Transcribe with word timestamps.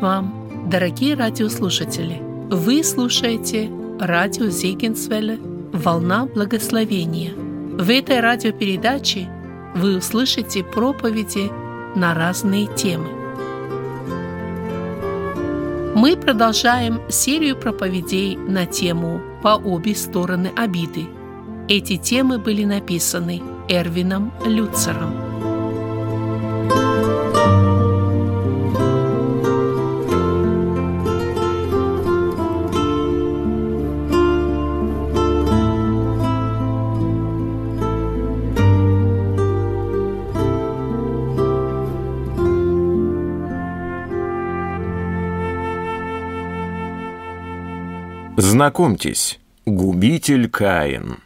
вам, 0.00 0.68
дорогие 0.70 1.14
радиослушатели! 1.14 2.20
Вы 2.50 2.84
слушаете 2.84 3.70
радио 3.98 4.46
Зегенсвелле 4.46 5.38
«Волна 5.72 6.26
благословения». 6.26 7.32
В 7.34 7.90
этой 7.90 8.20
радиопередаче 8.20 9.28
вы 9.74 9.96
услышите 9.96 10.62
проповеди 10.62 11.50
на 11.96 12.14
разные 12.14 12.66
темы. 12.76 13.08
Мы 15.94 16.16
продолжаем 16.16 17.00
серию 17.08 17.56
проповедей 17.56 18.36
на 18.36 18.66
тему 18.66 19.20
«По 19.42 19.56
обе 19.56 19.94
стороны 19.94 20.52
обиды». 20.56 21.06
Эти 21.68 21.96
темы 21.96 22.38
были 22.38 22.64
написаны 22.64 23.42
Эрвином 23.68 24.32
Люцером. 24.46 25.27
Знакомьтесь, 48.58 49.38
губитель 49.66 50.50
Каин. 50.50 51.18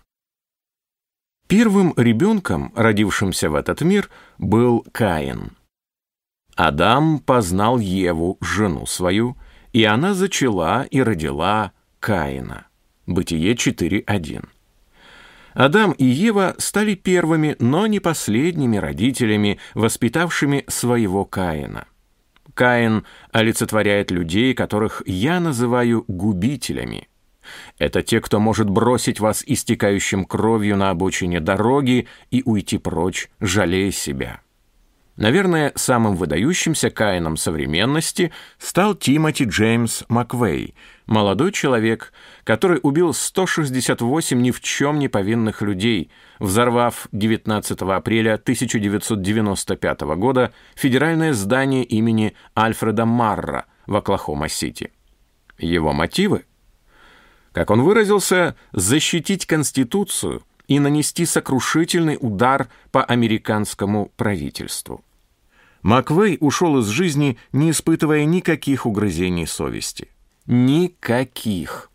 Первым 1.49 1.95
ребенком, 1.97 2.75
родившимся 2.77 3.49
в 3.49 3.55
этот 3.55 3.81
мир, 3.81 4.11
был 4.37 4.85
Каин. 4.93 5.57
Адам 6.57 7.21
познал 7.21 7.79
Еву, 7.79 8.37
жену 8.43 8.85
свою, 8.85 9.39
и 9.73 9.83
она 9.85 10.13
зачала 10.13 10.83
и 10.83 11.01
родила 11.01 11.73
Каина. 12.01 12.67
Бытие 13.07 13.55
4.1. 13.55 14.45
Адам 15.55 15.93
и 15.93 16.05
Ева 16.05 16.55
стали 16.59 16.95
первыми, 16.95 17.57
но 17.59 17.87
не 17.87 17.99
последними 17.99 18.77
родителями, 18.77 19.59
воспитавшими 19.73 20.67
своего 20.69 21.25
Каина. 21.25 21.87
Каин 22.53 23.07
олицетворяет 23.31 24.11
людей, 24.11 24.53
которых 24.53 25.03
я 25.07 25.41
называю 25.41 26.05
губителями. 26.09 27.09
Это 27.79 28.03
те, 28.03 28.21
кто 28.21 28.41
может 28.41 28.69
бросить 28.69 29.21
вас 29.21 29.43
истекающим 29.47 30.25
кровью 30.25 30.77
на 30.77 30.91
обочине 30.91 31.41
дороги 31.41 32.09
и 32.31 32.43
уйти 32.45 32.79
прочь, 32.79 33.29
жалея 33.41 33.91
себя. 33.91 34.41
Наверное, 35.17 35.73
самым 35.75 36.17
выдающимся 36.17 36.91
Каином 36.91 37.37
современности 37.37 38.33
стал 38.59 38.95
Тимоти 38.95 39.45
Джеймс 39.45 40.05
Маквей, 40.09 40.75
молодой 41.07 41.53
человек, 41.53 42.15
который 42.45 42.81
убил 42.83 43.13
168 43.13 44.41
ни 44.41 44.51
в 44.51 44.63
чем 44.63 44.99
не 44.99 45.09
повинных 45.09 45.61
людей, 45.61 46.11
взорвав 46.39 47.09
19 47.13 47.83
апреля 47.83 48.35
1995 48.35 50.01
года 50.17 50.53
федеральное 50.75 51.35
здание 51.35 51.85
имени 51.85 52.35
Альфреда 52.59 53.05
Марра 53.05 53.67
в 53.87 53.95
Оклахома-Сити. 53.97 54.93
Его 55.59 55.93
мотивы? 55.93 56.47
Как 57.53 57.71
он 57.71 57.83
выразился, 57.83 58.57
защитить 58.73 59.47
Конституцию– 59.47 60.43
и 60.69 60.79
нанести 60.79 61.27
сокрушительный 61.27 62.17
удар 62.21 62.69
по 62.91 63.05
американскому 63.05 64.11
правительству. 64.17 65.05
Маквей 65.83 66.39
ушел 66.41 66.79
из 66.79 66.87
жизни, 66.87 67.37
не 67.53 67.71
испытывая 67.71 68.25
никаких 68.25 68.87
угрызений 68.87 69.47
совести. 69.47 70.09
Никаких. 70.47 71.91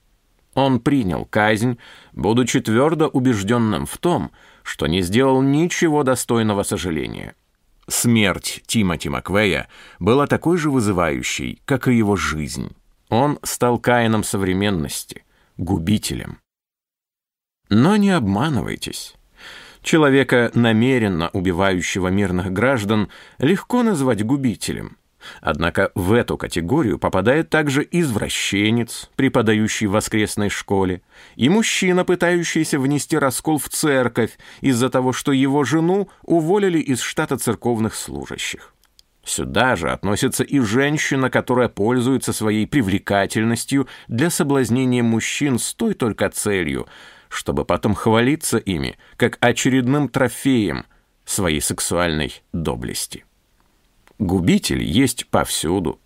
Он 0.53 0.79
принял 0.79 1.25
казнь, 1.25 1.77
будучи 2.13 2.59
твердо 2.59 3.07
убежденным 3.07 3.85
в 3.85 3.97
том, 3.97 4.31
что 4.63 4.87
не 4.87 5.01
сделал 5.01 5.41
ничего 5.41 6.03
достойного 6.03 6.63
сожаления. 6.63 7.35
Смерть 7.87 8.63
Тимоти 8.67 9.07
Маквея 9.07 9.69
была 9.99 10.27
такой 10.27 10.57
же 10.57 10.69
вызывающей, 10.69 11.61
как 11.63 11.87
и 11.87 11.95
его 11.95 12.17
жизнь. 12.17 12.75
Он 13.09 13.39
стал 13.43 13.79
Каином 13.79 14.25
современности, 14.25 15.23
губителем. 15.57 16.39
Но 17.69 17.95
не 17.97 18.11
обманывайтесь. 18.11 19.15
Человека, 19.81 20.51
намеренно 20.53 21.29
убивающего 21.29 22.07
мирных 22.09 22.51
граждан, 22.51 23.09
легко 23.39 23.83
назвать 23.83 24.25
губителем. 24.25 24.97
Однако 25.41 25.91
в 25.95 26.13
эту 26.13 26.37
категорию 26.37 26.99
попадает 26.99 27.49
также 27.49 27.87
извращенец, 27.89 29.09
преподающий 29.15 29.87
в 29.87 29.91
воскресной 29.91 30.49
школе, 30.49 31.01
и 31.35 31.49
мужчина, 31.49 32.05
пытающийся 32.05 32.79
внести 32.79 33.17
раскол 33.17 33.57
в 33.57 33.69
церковь 33.69 34.37
из-за 34.61 34.89
того, 34.89 35.13
что 35.13 35.31
его 35.31 35.63
жену 35.63 36.09
уволили 36.23 36.79
из 36.79 37.01
штата 37.01 37.37
церковных 37.37 37.95
служащих. 37.95 38.73
Сюда 39.27 39.75
же 39.75 39.91
относится 39.91 40.43
и 40.43 40.59
женщина, 40.59 41.29
которая 41.29 41.69
пользуется 41.69 42.33
своей 42.33 42.65
привлекательностью 42.65 43.87
для 44.07 44.29
соблазнения 44.29 45.03
мужчин 45.03 45.59
с 45.59 45.73
той 45.75 45.93
только 45.93 46.29
целью– 46.29 46.87
чтобы 47.29 47.65
потом 47.65 47.93
хвалиться 47.93 48.57
ими, 48.57 48.97
как 49.17 49.37
очередным 49.41 50.09
трофеем 50.09 50.85
своей 51.25 51.61
сексуальной 51.61 52.41
доблести. 52.53 53.25
Губитель 54.17 54.81
есть 54.81 55.27
повсюду. 55.27 55.99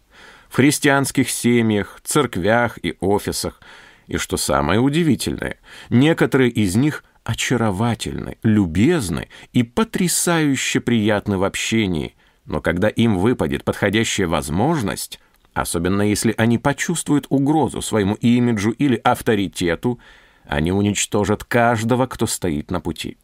В 0.49 0.55
христианских 0.55 1.29
семьях, 1.29 1.99
церквях 2.03 2.77
и 2.81 2.97
офисах. 2.99 3.61
И 4.07 4.17
что 4.17 4.35
самое 4.35 4.79
удивительное, 4.79 5.59
некоторые 5.89 6.49
из 6.49 6.75
них 6.75 7.03
очаровательны, 7.23 8.37
любезны 8.43 9.29
и 9.53 9.63
потрясающе 9.63 10.81
приятны 10.81 11.37
в 11.37 11.43
общении, 11.43 12.15
но 12.45 12.61
когда 12.61 12.89
им 12.89 13.17
выпадет 13.17 13.63
подходящая 13.63 14.27
возможность, 14.27 15.19
особенно 15.53 16.01
если 16.01 16.33
они 16.37 16.57
почувствуют 16.57 17.27
угрозу 17.29 17.81
своему 17.81 18.15
имиджу 18.15 18.71
или 18.71 18.95
авторитету, 19.03 19.99
они 20.45 20.71
уничтожат 20.71 21.43
каждого, 21.43 22.07
кто 22.07 22.25
стоит 22.25 22.71
на 22.71 22.81
пути. 22.81 23.17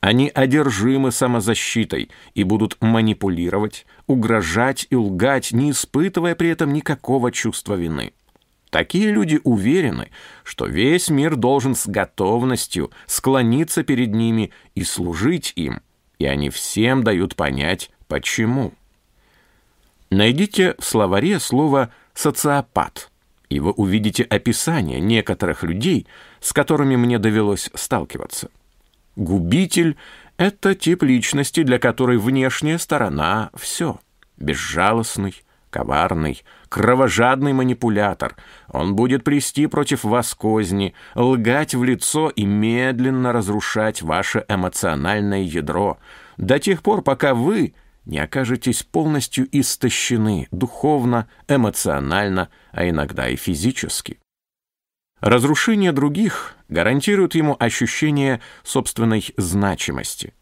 Они 0.00 0.30
одержимы 0.34 1.12
самозащитой 1.12 2.10
и 2.34 2.44
будут 2.44 2.76
манипулировать, 2.82 3.86
угрожать 4.06 4.86
и 4.90 4.96
лгать, 4.96 5.52
не 5.52 5.70
испытывая 5.70 6.34
при 6.34 6.50
этом 6.50 6.72
никакого 6.72 7.32
чувства 7.32 7.74
вины. 7.74 8.12
Такие 8.68 9.12
люди 9.12 9.40
уверены, 9.44 10.10
что 10.42 10.66
весь 10.66 11.08
мир 11.08 11.36
должен 11.36 11.74
с 11.74 11.86
готовностью 11.86 12.90
склониться 13.06 13.84
перед 13.84 14.12
ними 14.12 14.50
и 14.74 14.82
служить 14.82 15.52
им, 15.54 15.80
и 16.18 16.26
они 16.26 16.50
всем 16.50 17.02
дают 17.04 17.36
понять, 17.36 17.90
почему. 18.08 18.72
Найдите 20.10 20.74
в 20.78 20.84
словаре 20.84 21.40
слово 21.40 21.90
«социопат», 22.14 23.10
и 23.48 23.60
вы 23.60 23.72
увидите 23.72 24.22
описание 24.24 25.00
некоторых 25.00 25.62
людей, 25.62 26.06
с 26.40 26.52
которыми 26.52 26.96
мне 26.96 27.18
довелось 27.18 27.70
сталкиваться. 27.74 28.50
Губитель— 29.16 29.96
это 30.36 30.74
тип 30.74 31.02
личности, 31.02 31.62
для 31.62 31.78
которой 31.78 32.18
внешняя 32.18 32.78
сторона— 32.78 33.50
все. 33.54 34.00
Безжалостный, 34.36 35.34
коварный, 35.70 36.42
кровожадный 36.68 37.52
манипулятор. 37.52 38.36
Он 38.68 38.94
будет 38.94 39.24
плести 39.24 39.66
против 39.66 40.04
вас 40.04 40.34
козни, 40.34 40.94
лгать 41.14 41.74
в 41.74 41.84
лицо 41.84 42.30
и 42.30 42.44
медленно 42.44 43.32
разрушать 43.32 44.02
ваше 44.02 44.44
эмоциональное 44.48 45.42
ядро 45.42 45.98
до 46.36 46.58
тех 46.58 46.82
пор, 46.82 47.02
пока 47.02 47.34
вы 47.34 47.74
не 48.04 48.18
окажетесь 48.18 48.82
полностью 48.82 49.48
истощены 49.50 50.48
духовно, 50.50 51.28
эмоционально, 51.48 52.50
а 52.72 52.88
иногда 52.88 53.28
и 53.28 53.36
физически. 53.36 54.18
Разрушение 55.20 55.92
других 55.92 56.54
гарантирует 56.68 57.34
ему 57.34 57.56
ощущение 57.58 58.40
собственной 58.62 59.24
значимости. 59.36 60.34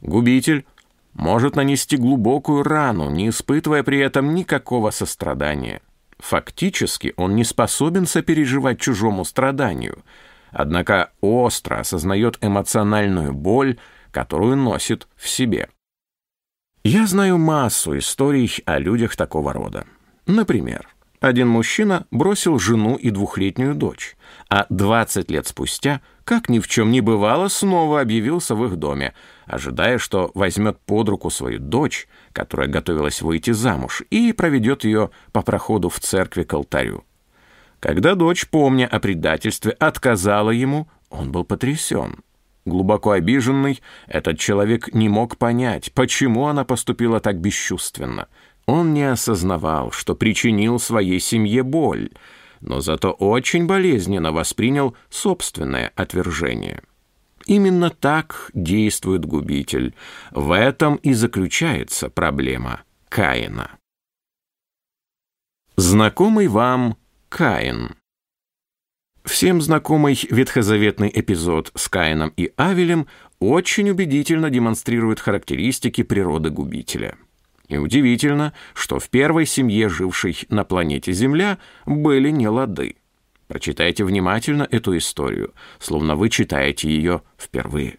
Губитель 0.00 0.66
может 1.12 1.56
нанести 1.56 1.96
глубокую 1.96 2.62
рану, 2.62 3.10
не 3.10 3.28
испытывая 3.28 3.82
при 3.82 3.98
этом 3.98 4.34
никакого 4.34 4.90
сострадания. 4.90 5.80
Фактически 6.18 7.14
он 7.16 7.36
не 7.36 7.44
способен 7.44 8.06
сопереживать 8.06 8.80
чужому 8.80 9.24
страданию, 9.24 10.02
однако 10.50 11.12
остро 11.20 11.80
осознает 11.80 12.38
эмоциональную 12.40 13.32
боль, 13.32 13.78
которую 14.10 14.56
носит 14.56 15.06
в 15.16 15.28
себе. 15.28 15.68
Я 16.88 17.08
знаю 17.08 17.36
массу 17.36 17.98
историй 17.98 18.62
о 18.64 18.78
людях 18.78 19.16
такого 19.16 19.52
рода. 19.52 19.86
Например, 20.28 20.88
Один 21.18 21.48
мужчина 21.48 22.06
бросил 22.12 22.60
жену 22.60 22.94
и 22.94 23.10
двухлетнюю 23.10 23.74
дочь, 23.74 24.16
а 24.48 24.66
20 24.68 25.28
лет 25.28 25.48
спустя, 25.48 26.00
как 26.22 26.48
ни 26.48 26.60
в 26.60 26.68
чем 26.68 26.92
не 26.92 27.00
бывало, 27.00 27.48
снова 27.48 28.00
объявился 28.00 28.54
в 28.54 28.64
их 28.64 28.76
доме, 28.76 29.14
ожидая, 29.46 29.98
что 29.98 30.30
возьмет 30.34 30.78
под 30.78 31.08
руку 31.08 31.28
свою 31.28 31.58
дочь, 31.58 32.06
которая 32.32 32.68
готовилась 32.68 33.20
выйти 33.20 33.50
замуж, 33.50 34.04
и 34.10 34.32
проведет 34.32 34.84
ее 34.84 35.10
по 35.32 35.42
проходу 35.42 35.88
в 35.88 35.98
церкви 35.98 36.44
к 36.44 36.54
алтарю. 36.54 37.04
Когда 37.80 38.14
дочь, 38.14 38.46
помня 38.48 38.86
о 38.86 39.00
предательстве, 39.00 39.72
отказала 39.72 40.50
ему, 40.50 40.86
он 41.10 41.32
был 41.32 41.42
потрясен. 41.42 42.22
Глубоко 42.66 43.12
обиженный, 43.12 43.80
этот 44.08 44.40
человек 44.40 44.92
не 44.92 45.08
мог 45.08 45.38
понять, 45.38 45.92
почему 45.92 46.48
она 46.48 46.64
поступила 46.64 47.20
так 47.20 47.38
бесчувственно. 47.38 48.26
Он 48.66 48.92
не 48.92 49.04
осознавал, 49.04 49.92
что 49.92 50.16
причинил 50.16 50.80
своей 50.80 51.20
семье 51.20 51.62
боль, 51.62 52.10
но 52.60 52.80
зато 52.80 53.12
очень 53.12 53.66
болезненно 53.66 54.32
воспринял 54.32 54.96
собственное 55.08 55.92
отвержение. 55.94 56.82
Именно 57.46 57.90
так 57.90 58.50
действует 58.52 59.24
губитель. 59.24 59.94
В 60.32 60.50
этом 60.50 60.96
и 60.96 61.12
заключается 61.12 62.10
проблема 62.10 62.82
Каина. 63.08 63.78
Знакомый 65.76 66.48
вам 66.48 66.96
Каин. 67.28 67.94
Всем 69.26 69.60
знакомый 69.60 70.18
ветхозаветный 70.30 71.10
эпизод 71.12 71.72
с 71.74 71.88
Каином 71.88 72.32
и 72.36 72.52
Авелем 72.56 73.08
очень 73.40 73.90
убедительно 73.90 74.50
демонстрирует 74.50 75.18
характеристики 75.18 76.04
природы 76.04 76.50
губителя. 76.50 77.16
И 77.66 77.76
удивительно, 77.76 78.52
что 78.72 79.00
в 79.00 79.10
первой 79.10 79.44
семье, 79.44 79.88
жившей 79.88 80.38
на 80.48 80.62
планете 80.62 81.12
Земля, 81.12 81.58
были 81.84 82.30
не 82.30 82.46
лады. 82.48 82.96
Прочитайте 83.48 84.04
внимательно 84.04 84.66
эту 84.70 84.96
историю, 84.96 85.54
словно 85.80 86.14
вы 86.14 86.30
читаете 86.30 86.88
ее 86.88 87.22
впервые. 87.36 87.98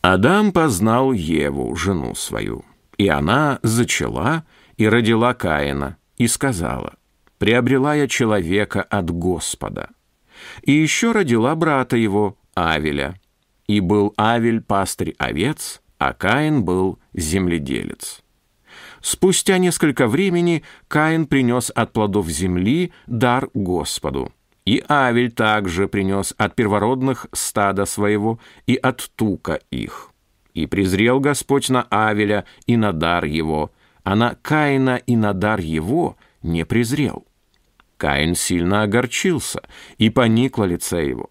Адам 0.00 0.52
познал 0.52 1.12
Еву, 1.12 1.74
жену 1.74 2.14
свою, 2.14 2.64
и 2.98 3.08
она 3.08 3.58
зачала 3.64 4.44
и 4.76 4.86
родила 4.88 5.34
Каина, 5.34 5.96
и 6.16 6.28
сказала, 6.28 6.97
приобрела 7.38 7.94
я 7.94 8.08
человека 8.08 8.82
от 8.82 9.10
Господа. 9.10 9.90
И 10.62 10.72
еще 10.72 11.12
родила 11.12 11.54
брата 11.54 11.96
его, 11.96 12.36
Авеля. 12.54 13.18
И 13.66 13.80
был 13.80 14.14
Авель 14.16 14.60
пастырь 14.60 15.14
овец, 15.18 15.80
а 15.98 16.12
Каин 16.12 16.64
был 16.64 16.98
земледелец. 17.12 18.22
Спустя 19.00 19.58
несколько 19.58 20.08
времени 20.08 20.64
Каин 20.88 21.26
принес 21.26 21.70
от 21.74 21.92
плодов 21.92 22.28
земли 22.28 22.92
дар 23.06 23.48
Господу. 23.54 24.32
И 24.64 24.84
Авель 24.88 25.30
также 25.30 25.88
принес 25.88 26.34
от 26.36 26.54
первородных 26.54 27.26
стада 27.32 27.86
своего 27.86 28.38
и 28.66 28.76
от 28.76 29.10
тука 29.16 29.60
их. 29.70 30.10
И 30.52 30.66
презрел 30.66 31.20
Господь 31.20 31.70
на 31.70 31.86
Авеля 31.90 32.44
и 32.66 32.76
на 32.76 32.92
дар 32.92 33.24
его, 33.24 33.70
а 34.02 34.16
на 34.16 34.34
Каина 34.42 34.96
и 34.96 35.16
на 35.16 35.32
дар 35.32 35.60
его 35.60 36.16
не 36.42 36.64
презрел. 36.64 37.27
Каин 37.98 38.34
сильно 38.36 38.84
огорчился, 38.84 39.60
и 39.98 40.08
поникло 40.08 40.64
лице 40.64 41.06
его. 41.06 41.28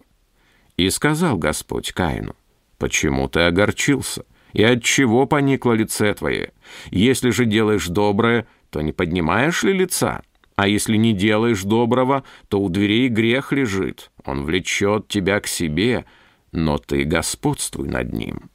И 0.76 0.90
сказал 0.90 1.36
Господь 1.36 1.92
Каину, 1.92 2.36
«Почему 2.76 3.26
ты 3.28 3.40
огорчился? 3.40 4.24
И 4.52 4.62
от 4.62 4.84
чего 4.84 5.26
поникло 5.26 5.72
лице 5.72 6.14
твое? 6.14 6.52
Если 6.90 7.30
же 7.30 7.46
делаешь 7.46 7.88
доброе, 7.88 8.46
то 8.70 8.80
не 8.80 8.92
поднимаешь 8.92 9.64
ли 9.64 9.72
лица? 9.72 10.22
А 10.56 10.68
если 10.68 10.96
не 10.96 11.12
делаешь 11.12 11.62
доброго, 11.62 12.22
то 12.48 12.60
у 12.60 12.68
дверей 12.68 13.08
грех 13.08 13.52
лежит. 13.52 14.10
Он 14.24 14.44
влечет 14.44 15.08
тебя 15.08 15.40
к 15.40 15.46
себе, 15.46 16.04
но 16.52 16.78
ты 16.78 17.04
господствуй 17.04 17.88
над 17.88 18.12
ним». 18.12 18.50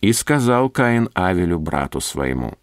И 0.00 0.12
сказал 0.12 0.70
Каин 0.70 1.10
Авелю, 1.12 1.58
брату 1.58 2.00
своему. 2.00 2.54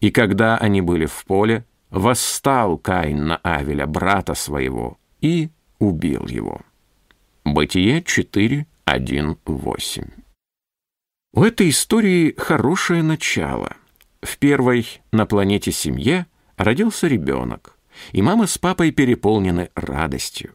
И 0.00 0.10
когда 0.10 0.56
они 0.56 0.80
были 0.80 1.04
в 1.04 1.24
поле, 1.26 1.64
восстал 1.92 2.78
Каин 2.78 3.26
на 3.26 3.36
Авеля, 3.36 3.86
брата 3.86 4.34
своего, 4.34 4.98
и 5.20 5.50
убил 5.78 6.26
его. 6.26 6.62
Бытие 7.44 8.02
4, 8.02 8.66
1, 8.84 9.38
8. 9.44 10.04
У 11.34 11.42
этой 11.44 11.70
истории 11.70 12.34
хорошее 12.36 13.02
начало. 13.02 13.76
В 14.22 14.38
первой 14.38 14.86
на 15.12 15.26
планете 15.26 15.70
семье 15.70 16.26
родился 16.56 17.08
ребенок, 17.08 17.76
и 18.12 18.22
мама 18.22 18.46
с 18.46 18.58
папой 18.58 18.90
переполнены 18.90 19.70
радостью. 19.74 20.54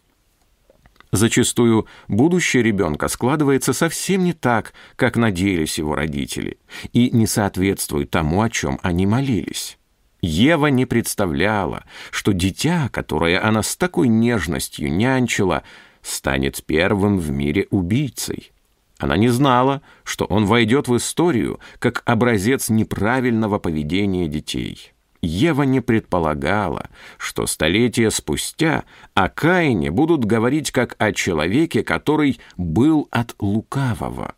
Зачастую 1.12 1.88
будущее 2.08 2.64
ребенка 2.64 3.08
складывается 3.08 3.74
совсем 3.74 4.24
не 4.24 4.34
так, 4.34 4.74
как 4.96 5.16
надеялись 5.16 5.78
его 5.78 5.96
родители, 5.96 6.58
и 6.94 7.12
не 7.12 7.28
соответствует 7.28 8.10
тому, 8.10 8.42
о 8.42 8.50
чем 8.50 8.80
они 8.84 9.06
молились. 9.06 9.77
Ева 10.22 10.68
не 10.68 10.86
представляла, 10.86 11.84
что 12.12 12.34
дитя, 12.34 12.90
которое 12.90 13.44
она 13.44 13.62
с 13.62 13.76
такой 13.76 14.08
нежностью 14.08 14.92
нянчила, 14.92 15.64
станет 16.02 16.64
первым 16.66 17.20
в 17.20 17.30
мире 17.32 17.68
убийцей. 17.70 18.52
Она 18.98 19.16
не 19.16 19.30
знала, 19.30 19.82
что 20.04 20.26
он 20.26 20.46
войдет 20.46 20.88
в 20.88 20.98
историю 20.98 21.60
как 21.80 22.02
образец 22.06 22.70
неправильного 22.70 23.60
поведения 23.60 24.28
детей. 24.28 24.94
Ева 25.22 25.64
не 25.64 25.82
предполагала, 25.82 26.90
что 27.18 27.46
столетия 27.48 28.12
спустя 28.12 28.86
о 29.14 29.30
Каине 29.30 29.92
будут 29.92 30.26
говорить 30.26 30.72
как 30.72 30.96
о 31.00 31.12
человеке, 31.12 31.84
который 31.84 32.40
был 32.56 33.08
от 33.12 33.36
лукавого. 33.40 34.36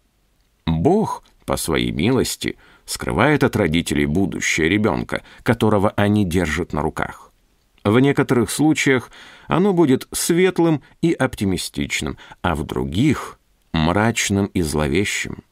Бог, 0.65 1.23
по 1.45 1.57
своей 1.57 1.91
милости, 1.91 2.57
скрывает 2.89 3.43
от 3.43 3.55
родителей 3.55 4.07
будущее 4.07 4.67
ребенка, 4.67 5.21
которого 5.43 5.91
они 5.91 6.25
держат 6.25 6.73
на 6.73 6.81
руках. 6.81 7.31
В 7.83 7.99
некоторых 7.99 8.49
случаях 8.49 9.11
оно 9.47 9.73
будет 9.73 10.07
светлым 10.11 10.81
и 11.01 11.13
оптимистичным, 11.13 12.17
а 12.41 12.55
в 12.55 12.63
других– 12.63 13.39
мрачным 13.73 14.47
и 14.47 14.63
зловещим. 14.63 15.43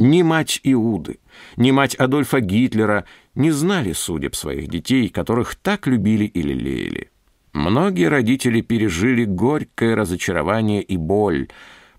Ни 0.00 0.22
мать 0.22 0.60
Иуды, 0.64 1.20
ни 1.56 1.70
мать 1.70 1.94
Адольфа 1.94 2.40
Гитлера 2.40 3.04
не 3.36 3.52
знали 3.52 3.92
судеб 3.92 4.34
своих 4.34 4.68
детей, 4.68 5.08
которых 5.10 5.54
так 5.54 5.86
любили 5.86 6.24
и 6.24 6.42
лелеяли. 6.42 7.10
Многие 7.52 8.08
родители 8.08 8.62
пережили 8.62 9.24
горькое 9.24 9.94
разочарование 9.94 10.82
и 10.82 10.96
боль, 10.96 11.48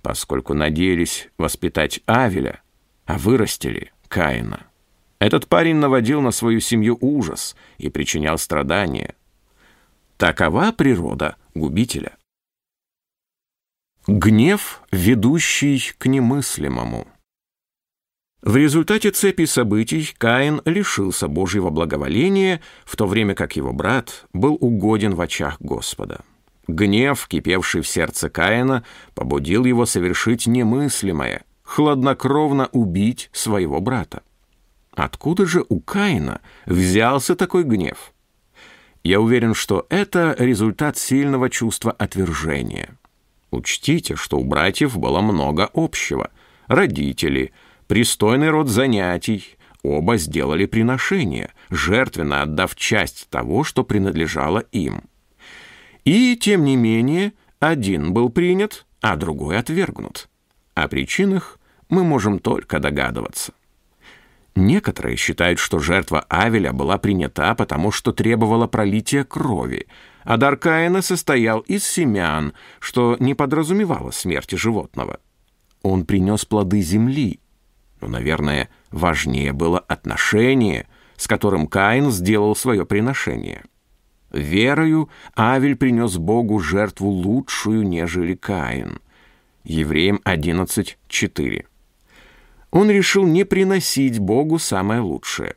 поскольку 0.01 0.53
надеялись 0.53 1.29
воспитать 1.37 2.01
Авеля, 2.05 2.61
а 3.05 3.17
вырастили 3.17 3.91
Каина. 4.09 4.65
Этот 5.21 5.47
парень 5.47 5.75
наводил 5.75 6.19
на 6.19 6.31
свою 6.31 6.59
семью 6.59 6.97
ужас 6.99 7.55
и 7.77 7.89
причинял 7.91 8.39
страдания. 8.39 9.13
Такова 10.17 10.71
природа 10.71 11.35
губителя. 11.53 12.17
Гнев, 14.07 14.81
ведущий 14.91 15.93
к 15.99 16.07
немыслимому. 16.07 17.07
В 18.41 18.57
результате 18.57 19.11
цепи 19.11 19.45
событий 19.45 20.11
Каин 20.17 20.63
лишился 20.65 21.27
Божьего 21.27 21.69
благоволения, 21.69 22.59
в 22.83 22.95
то 22.95 23.05
время 23.05 23.35
как 23.35 23.55
его 23.55 23.73
брат 23.73 24.25
был 24.33 24.57
угоден 24.59 25.13
в 25.13 25.21
очах 25.21 25.57
Господа. 25.59 26.21
Гнев, 26.67 27.27
кипевший 27.27 27.81
в 27.81 27.87
сердце 27.87 28.31
Каина, 28.31 28.83
побудил 29.13 29.65
его 29.65 29.85
совершить 29.85 30.47
немыслимое, 30.47 31.43
хладнокровно 31.61 32.69
убить 32.71 33.29
своего 33.33 33.81
брата. 33.81 34.23
Откуда 34.95 35.45
же 35.45 35.65
у 35.69 35.79
Каина 35.79 36.41
взялся 36.65 37.35
такой 37.35 37.63
гнев? 37.63 38.13
Я 39.03 39.19
уверен, 39.19 39.53
что 39.53 39.85
это 39.89 40.35
результат 40.37 40.97
сильного 40.97 41.49
чувства 41.49 41.91
отвержения. 41.91 42.97
Учтите, 43.49 44.15
что 44.15 44.37
у 44.37 44.43
братьев 44.43 44.97
было 44.97 45.21
много 45.21 45.69
общего. 45.73 46.29
Родители, 46.67 47.51
пристойный 47.87 48.49
род 48.49 48.69
занятий, 48.69 49.57
оба 49.81 50.17
сделали 50.17 50.65
приношение, 50.65 51.51
жертвенно 51.69 52.43
отдав 52.43 52.75
часть 52.75 53.27
того, 53.29 53.63
что 53.63 53.83
принадлежало 53.83 54.59
им. 54.71 55.03
И, 56.05 56.35
тем 56.35 56.63
не 56.63 56.75
менее, 56.75 57.33
один 57.59 58.13
был 58.13 58.29
принят, 58.29 58.85
а 59.01 59.15
другой 59.15 59.57
отвергнут. 59.57 60.29
О 60.75 60.87
причинах 60.87 61.59
мы 61.89 62.03
можем 62.03 62.39
только 62.39 62.79
догадываться. 62.79 63.53
Некоторые 64.55 65.15
считают, 65.15 65.59
что 65.59 65.79
жертва 65.79 66.25
Авеля 66.27 66.73
была 66.73 66.97
принята, 66.97 67.55
потому 67.55 67.91
что 67.91 68.11
требовала 68.11 68.67
пролития 68.67 69.23
крови, 69.23 69.87
а 70.23 70.37
дар 70.37 70.57
Каина 70.57 71.01
состоял 71.01 71.59
из 71.61 71.85
семян, 71.85 72.53
что 72.79 73.15
не 73.19 73.33
подразумевало 73.33 74.11
смерти 74.11 74.55
животного. 74.55 75.19
Он 75.83 76.05
принес 76.05 76.45
плоды 76.45 76.81
земли. 76.81 77.39
Но, 78.01 78.07
наверное, 78.07 78.69
важнее 78.91 79.53
было 79.53 79.79
отношение, 79.79 80.87
с 81.15 81.27
которым 81.27 81.67
Каин 81.67 82.11
сделал 82.11 82.55
свое 82.55 82.85
приношение. 82.85 83.63
Верою 84.31 85.09
Авель 85.35 85.75
принес 85.75 86.17
Богу 86.17 86.59
жертву 86.59 87.09
лучшую, 87.09 87.87
нежели 87.87 88.33
Каин. 88.33 88.99
Евреям 89.63 90.19
11.4. 90.25 91.65
Он 92.71 92.89
решил 92.89 93.27
не 93.27 93.43
приносить 93.43 94.19
Богу 94.19 94.57
самое 94.57 95.01
лучшее. 95.01 95.55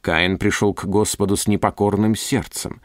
Каин 0.00 0.38
пришел 0.38 0.74
к 0.74 0.84
Господу 0.84 1.36
с 1.36 1.46
непокорным 1.46 2.16
сердцем. 2.16 2.80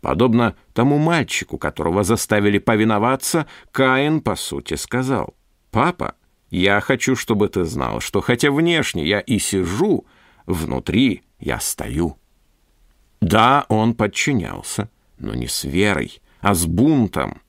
Подобно 0.00 0.56
тому 0.72 0.96
мальчику, 0.98 1.58
которого 1.58 2.04
заставили 2.04 2.58
повиноваться, 2.58 3.46
Каин, 3.70 4.20
по 4.20 4.36
сути, 4.36 4.74
сказал, 4.74 5.34
«Папа, 5.70 6.14
я 6.50 6.80
хочу, 6.80 7.16
чтобы 7.16 7.48
ты 7.48 7.64
знал, 7.64 8.00
что 8.00 8.20
хотя 8.20 8.50
внешне 8.50 9.06
я 9.06 9.20
и 9.20 9.38
сижу, 9.38 10.06
внутри 10.46 11.22
я 11.38 11.60
стою». 11.60 12.16
Да, 13.20 13.66
он 13.68 13.94
подчинялся, 13.94 14.88
но 15.18 15.34
не 15.34 15.48
с 15.48 15.64
верой, 15.64 16.22
а 16.40 16.54
с 16.54 16.64
бунтом. 16.66 17.42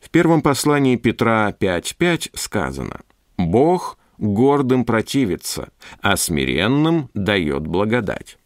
В 0.00 0.08
первом 0.08 0.40
послании 0.40 0.96
Петра 0.96 1.50
5.5 1.50 2.30
сказано 2.32 3.02
«Бог 3.36 3.98
гордым 4.20 4.84
противится, 4.84 5.70
а 6.00 6.16
смиренным 6.16 7.10
дает 7.14 7.66
благодать». 7.66 8.38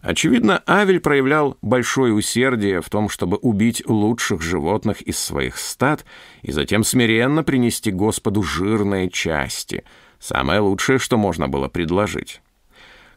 Очевидно, 0.00 0.62
Авель 0.66 1.00
проявлял 1.00 1.56
большое 1.60 2.12
усердие 2.12 2.80
в 2.80 2.88
том, 2.88 3.08
чтобы 3.08 3.36
убить 3.36 3.82
лучших 3.86 4.42
животных 4.42 5.02
из 5.02 5.18
своих 5.18 5.58
стад 5.58 6.04
и 6.42 6.52
затем 6.52 6.84
смиренно 6.84 7.42
принести 7.42 7.90
Господу 7.90 8.42
жирные 8.42 9.10
части, 9.10 9.84
самое 10.20 10.60
лучшее, 10.60 10.98
что 10.98 11.18
можно 11.18 11.48
было 11.48 11.68
предложить. 11.68 12.40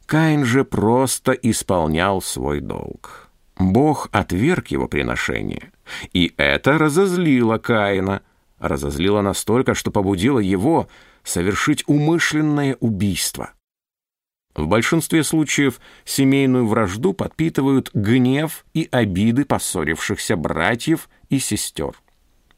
Каин 0.07 0.43
же 0.43 0.65
просто 0.65 1.33
исполнял 1.33 2.21
свой 2.21 2.59
долг. 2.59 3.29
Бог 3.57 4.09
отверг 4.11 4.67
его 4.67 4.87
приношение, 4.87 5.71
и 6.13 6.33
это 6.35 6.79
разозлило 6.79 7.59
Каина, 7.59 8.23
разозлило 8.59 9.21
настолько, 9.21 9.75
что 9.75 9.91
побудило 9.91 10.39
его 10.39 10.87
совершить 11.23 11.83
умышленное 11.87 12.77
убийство. 12.79 13.51
В 14.53 14.67
большинстве 14.67 15.23
случаев 15.23 15.79
семейную 16.03 16.67
вражду 16.67 17.13
подпитывают 17.13 17.89
гнев 17.93 18.65
и 18.73 18.87
обиды 18.91 19.45
поссорившихся 19.45 20.35
братьев 20.35 21.09
и 21.29 21.39
сестер. 21.39 21.93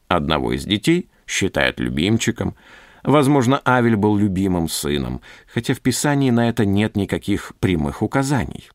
Одного 0.08 0.52
из 0.52 0.64
детей 0.64 1.08
считают 1.26 1.78
любимчиком, 1.80 2.56
Возможно, 3.04 3.60
Авель 3.66 3.96
был 3.96 4.16
любимым 4.16 4.68
сыном, 4.68 5.20
хотя 5.46 5.74
в 5.74 5.80
Писании 5.80 6.30
на 6.30 6.48
это 6.48 6.64
нет 6.64 6.96
никаких 6.96 7.52
прямых 7.60 8.02
указаний. 8.02 8.70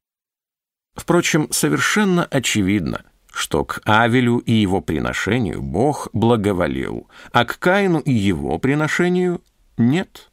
Впрочем, 0.95 1.47
совершенно 1.49 2.25
очевидно, 2.25 3.01
что 3.33 3.65
к 3.65 3.81
Авелю 3.85 4.37
и 4.37 4.51
его 4.53 4.81
приношению 4.81 5.63
Бог 5.63 6.09
благоволил, 6.13 7.07
а 7.31 7.43
к 7.43 7.57
Каину 7.57 7.99
и 7.99 8.11
его 8.11 8.59
приношению 8.59 9.41
нет. 9.79 10.29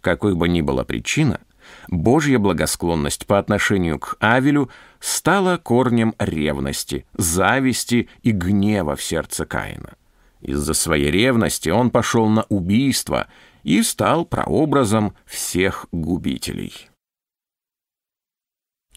Какой 0.00 0.34
бы 0.34 0.48
ни 0.48 0.60
была 0.60 0.84
причина, 0.84 1.40
Божья 1.88 2.38
благосклонность 2.38 3.26
по 3.26 3.38
отношению 3.38 3.98
к 3.98 4.16
Авелю 4.20 4.70
стала 4.98 5.56
корнем 5.56 6.14
ревности, 6.18 7.06
зависти 7.14 8.08
и 8.22 8.32
гнева 8.32 8.96
в 8.96 9.02
сердце 9.02 9.44
Каина. 9.44 9.94
Из-за 10.40 10.74
своей 10.74 11.10
ревности 11.10 11.68
он 11.68 11.90
пошел 11.90 12.28
на 12.28 12.44
убийство 12.48 13.28
и 13.62 13.82
стал 13.82 14.24
прообразом 14.24 15.14
всех 15.26 15.86
губителей. 15.92 16.88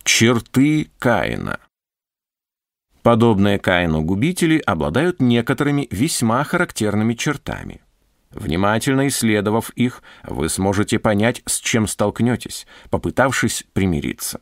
Черты 0.04 0.90
Каина 1.00 1.60
Подобные 3.02 3.60
Каину 3.60 4.02
губители 4.02 4.60
обладают 4.60 5.22
некоторыми 5.22 5.90
весьма 5.92 6.44
характерными 6.46 7.16
чертами. 7.16 7.82
Внимательно 8.34 9.08
исследовав 9.08 9.70
их, 9.72 10.02
вы 10.24 10.50
сможете 10.50 11.00
понять, 11.00 11.42
с 11.46 11.60
чем 11.60 11.88
столкнетесь, 11.88 12.66
попытавшись 12.90 13.66
примириться. 13.74 14.42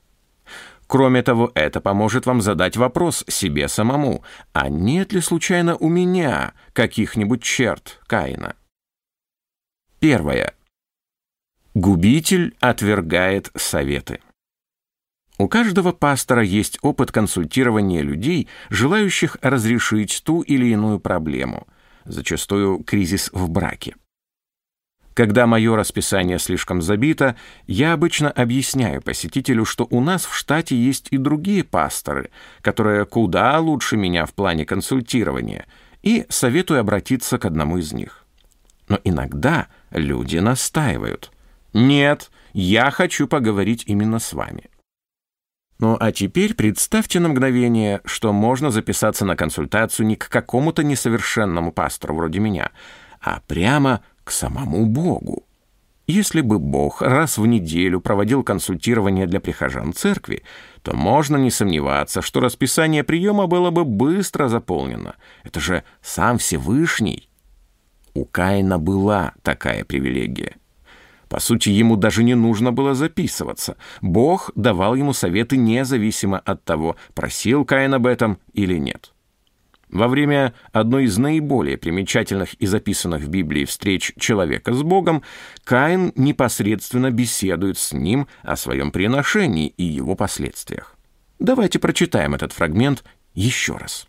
Кроме 0.88 1.24
того, 1.24 1.52
это 1.56 1.80
поможет 1.80 2.26
вам 2.26 2.42
задать 2.42 2.76
вопрос 2.76 3.24
себе 3.28 3.68
самому, 3.68 4.24
а 4.54 4.70
нет 4.70 5.14
ли 5.14 5.22
случайно 5.22 5.76
у 5.78 5.88
меня 5.88 6.54
каких-нибудь 6.74 7.42
черт 7.42 8.00
Каина? 8.08 8.56
Первое. 10.00 10.54
Губитель 11.74 12.56
отвергает 12.60 13.52
советы. 13.56 14.20
У 15.38 15.48
каждого 15.48 15.92
пастора 15.92 16.44
есть 16.44 16.78
опыт 16.82 17.12
консультирования 17.12 18.02
людей, 18.02 18.48
желающих 18.70 19.38
разрешить 19.42 20.22
ту 20.24 20.42
или 20.42 20.68
иную 20.68 21.00
проблему, 21.00 21.68
зачастую 22.06 22.84
кризис 22.84 23.30
в 23.34 23.50
браке. 23.50 23.96
Когда 25.14 25.46
мое 25.46 25.76
расписание 25.76 26.40
слишком 26.40 26.82
забито, 26.82 27.36
я 27.68 27.94
обычно 27.94 28.32
объясняю 28.32 29.02
посетителю, 29.02 29.66
что 29.66 29.86
у 29.90 30.00
нас 30.00 30.26
в 30.26 30.34
штате 30.34 30.76
есть 30.76 31.08
и 31.12 31.18
другие 31.18 31.64
пасторы, 31.64 32.32
которые 32.62 33.06
куда 33.06 33.60
лучше 33.60 33.98
меня 33.98 34.26
в 34.26 34.34
плане 34.34 34.66
консультирования, 34.66 35.66
и 36.02 36.26
советую 36.30 36.80
обратиться 36.80 37.38
к 37.38 37.46
одному 37.46 37.78
из 37.78 37.92
них. 37.92 38.26
Но 38.88 39.00
иногда 39.04 39.68
люди 39.92 40.38
настаивают. 40.38 41.32
«Нет, 41.74 42.32
я 42.54 42.90
хочу 42.90 43.28
поговорить 43.28 43.84
именно 43.88 44.20
с 44.20 44.34
вами». 44.34 44.70
Ну 45.82 45.98
а 46.00 46.12
теперь 46.12 46.54
представьте 46.54 47.20
на 47.20 47.30
мгновение, 47.30 48.02
что 48.06 48.32
можно 48.32 48.70
записаться 48.70 49.26
на 49.26 49.36
консультацию 49.36 50.06
не 50.06 50.16
к 50.16 50.30
какому-то 50.30 50.84
несовершенному 50.84 51.72
пастору 51.72 52.16
вроде 52.16 52.40
меня, 52.40 52.70
а 53.20 53.42
прямо 53.48 54.02
к 54.24 54.30
самому 54.30 54.86
Богу. 54.86 55.44
Если 56.06 56.42
бы 56.42 56.60
Бог 56.60 57.02
раз 57.02 57.40
в 57.40 57.48
неделю 57.48 58.00
проводил 58.00 58.44
консультирование 58.44 59.26
для 59.26 59.40
прихожан 59.40 59.94
церкви, 59.94 60.44
то 60.84 60.96
можно 60.96 61.36
не 61.38 61.50
сомневаться, 61.50 62.22
что 62.22 62.42
расписание 62.42 63.04
приема 63.04 63.48
было 63.48 63.72
бы 63.72 63.84
быстро 63.84 64.50
заполнено. 64.50 65.16
Это 65.44 65.60
же 65.60 65.84
сам 66.04 66.38
Всевышний. 66.38 67.28
У 68.14 68.26
Каина 68.26 68.78
была 68.78 69.34
такая 69.42 69.84
привилегия. 69.84 70.58
По 71.32 71.40
сути, 71.40 71.70
ему 71.70 71.96
даже 71.96 72.26
не 72.26 72.36
нужно 72.36 72.74
было 72.74 72.94
записываться. 72.94 73.78
Бог 74.02 74.52
давал 74.56 74.96
ему 74.96 75.14
советы 75.14 75.56
независимо 75.56 76.40
от 76.40 76.66
того, 76.66 76.98
просил 77.14 77.64
Каин 77.64 77.94
об 77.94 78.06
этом 78.06 78.38
или 78.52 78.78
нет. 78.78 79.14
Во 79.88 80.10
время 80.10 80.54
одной 80.74 81.06
из 81.06 81.18
наиболее 81.18 81.78
примечательных 81.78 82.56
и 82.56 82.66
записанных 82.66 83.22
в 83.22 83.30
Библии 83.30 83.64
встреч 83.64 84.12
человека 84.20 84.74
с 84.74 84.84
Богом, 84.84 85.24
Каин 85.64 86.12
непосредственно 86.18 87.12
беседует 87.12 87.78
с 87.78 87.94
ним 87.94 88.28
о 88.42 88.58
своем 88.58 88.92
приношении 88.92 89.68
и 89.70 89.84
его 89.84 90.16
последствиях. 90.16 90.98
Давайте 91.40 91.80
прочитаем 91.80 92.36
этот 92.36 92.52
фрагмент 92.52 93.06
еще 93.34 93.78
раз. 93.78 94.06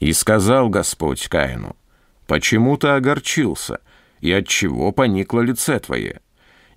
«И 0.00 0.12
сказал 0.12 0.68
Господь 0.68 1.28
Каину, 1.28 1.76
«Почему 2.26 2.76
ты 2.76 2.88
огорчился, 2.88 3.80
и 4.20 4.32
от 4.32 4.48
чего 4.48 4.92
поникло 4.92 5.40
лице 5.40 5.78
твое? 5.78 6.20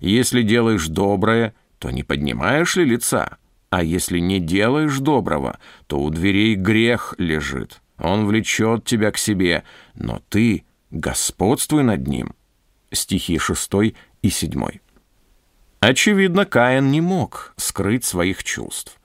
Если 0.00 0.42
делаешь 0.42 0.86
доброе, 0.86 1.54
то 1.78 1.90
не 1.90 2.02
поднимаешь 2.02 2.76
ли 2.76 2.84
лица?» 2.84 3.38
А 3.70 3.82
если 3.82 4.18
не 4.18 4.40
делаешь 4.40 4.98
доброго, 4.98 5.58
то 5.86 5.98
у 6.00 6.10
дверей 6.10 6.54
грех 6.54 7.14
лежит. 7.18 7.80
Он 7.98 8.26
влечет 8.26 8.84
тебя 8.84 9.10
к 9.10 9.18
себе, 9.18 9.64
но 9.94 10.22
ты 10.28 10.64
господствуй 10.90 11.82
над 11.82 12.06
ним. 12.06 12.34
Стихи 12.90 13.38
6 13.38 13.70
и 14.22 14.30
7. 14.30 14.64
Очевидно, 15.80 16.46
Каин 16.46 16.90
не 16.90 17.00
мог 17.00 17.52
скрыть 17.56 18.04
своих 18.04 18.42
чувств. 18.42 18.98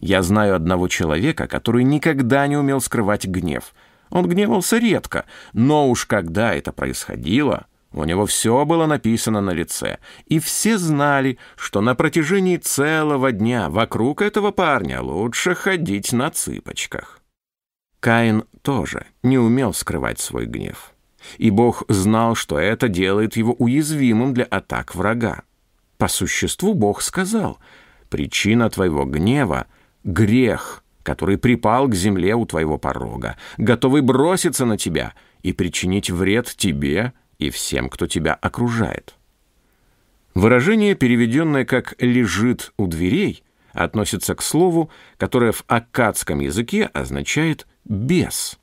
Я 0.00 0.22
знаю 0.22 0.54
одного 0.54 0.86
человека, 0.86 1.48
который 1.48 1.82
никогда 1.82 2.46
не 2.46 2.56
умел 2.56 2.80
скрывать 2.80 3.26
гнев. 3.26 3.74
Он 4.10 4.26
гневался 4.28 4.78
редко, 4.78 5.24
но 5.52 5.88
уж 5.88 6.06
когда 6.06 6.54
это 6.54 6.72
происходило, 6.72 7.66
у 7.92 8.04
него 8.04 8.26
все 8.26 8.64
было 8.64 8.86
написано 8.86 9.40
на 9.40 9.50
лице, 9.50 9.98
и 10.26 10.38
все 10.38 10.76
знали, 10.78 11.38
что 11.56 11.80
на 11.80 11.94
протяжении 11.94 12.56
целого 12.58 13.32
дня 13.32 13.70
вокруг 13.70 14.22
этого 14.22 14.50
парня 14.50 15.00
лучше 15.00 15.54
ходить 15.54 16.12
на 16.12 16.30
цыпочках. 16.30 17.20
Каин 18.00 18.44
тоже 18.62 19.06
не 19.22 19.38
умел 19.38 19.72
скрывать 19.72 20.20
свой 20.20 20.46
гнев. 20.46 20.92
И 21.36 21.50
Бог 21.50 21.82
знал, 21.88 22.34
что 22.34 22.58
это 22.58 22.88
делает 22.88 23.36
его 23.36 23.52
уязвимым 23.54 24.34
для 24.34 24.44
атак 24.44 24.94
врага. 24.94 25.42
По 25.96 26.06
существу 26.06 26.74
Бог 26.74 27.02
сказал, 27.02 27.58
«Причина 28.08 28.70
твоего 28.70 29.04
гнева— 29.04 29.66
грех, 30.04 30.84
который 31.08 31.38
припал 31.38 31.88
к 31.88 31.94
земле 31.94 32.34
у 32.34 32.44
твоего 32.44 32.76
порога, 32.76 33.38
готовый 33.56 34.02
броситься 34.02 34.66
на 34.66 34.76
тебя 34.76 35.14
и 35.42 35.54
причинить 35.54 36.10
вред 36.10 36.52
тебе 36.54 37.14
и 37.38 37.48
всем, 37.48 37.88
кто 37.88 38.06
тебя 38.06 38.34
окружает. 38.34 39.14
Выражение, 40.34 40.94
переведенное 40.94 41.64
как 41.64 41.94
«лежит 41.98 42.74
у 42.76 42.86
дверей», 42.86 43.42
относится 43.72 44.34
к 44.34 44.42
слову, 44.42 44.90
которое 45.16 45.52
в 45.52 45.64
аккадском 45.66 46.40
языке 46.40 46.90
означает 46.92 47.66
«бес». 47.86 48.58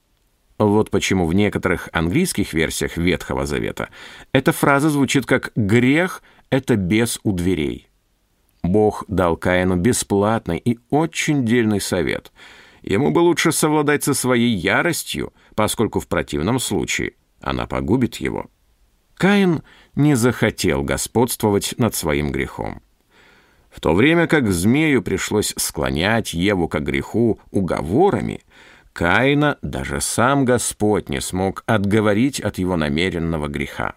Вот 0.59 0.91
почему 0.91 1.25
в 1.25 1.33
некоторых 1.33 1.89
английских 1.93 2.53
версиях 2.53 2.95
Ветхого 2.95 3.47
Завета 3.47 3.89
эта 4.33 4.51
фраза 4.51 4.91
звучит 4.91 5.25
как 5.25 5.51
«грех— 5.55 6.21
это 6.51 6.75
бес 6.75 7.19
у 7.23 7.31
дверей». 7.31 7.89
Бог 8.71 9.03
дал 9.07 9.37
Каину 9.37 9.75
бесплатный 9.75 10.57
и 10.57 10.79
очень 10.89 11.45
дельный 11.45 11.81
совет. 11.81 12.31
Ему 12.81 13.11
бы 13.11 13.19
лучше 13.19 13.51
совладать 13.51 14.03
со 14.03 14.13
своей 14.13 14.53
яростью, 14.55 15.33
поскольку 15.55 15.99
в 15.99 16.07
противном 16.07 16.59
случае 16.59 17.13
она 17.41 17.65
погубит 17.65 18.17
его. 18.17 18.45
Каин 19.15 19.63
не 19.95 20.15
захотел 20.15 20.83
господствовать 20.83 21.75
над 21.77 21.95
своим 21.95 22.31
грехом. 22.31 22.81
В 23.69 23.81
то 23.81 23.93
время 23.93 24.27
как 24.27 24.51
змею 24.51 25.01
пришлось 25.01 25.53
склонять 25.57 26.33
Еву 26.33 26.67
к 26.67 26.79
греху 26.79 27.39
уговорами, 27.51 28.41
Каина 28.93 29.57
даже 29.61 29.99
сам 29.99 30.45
Господь 30.45 31.09
не 31.09 31.19
смог 31.19 31.63
отговорить 31.65 32.39
от 32.39 32.57
его 32.57 32.77
намеренного 32.77 33.49
греха. 33.49 33.93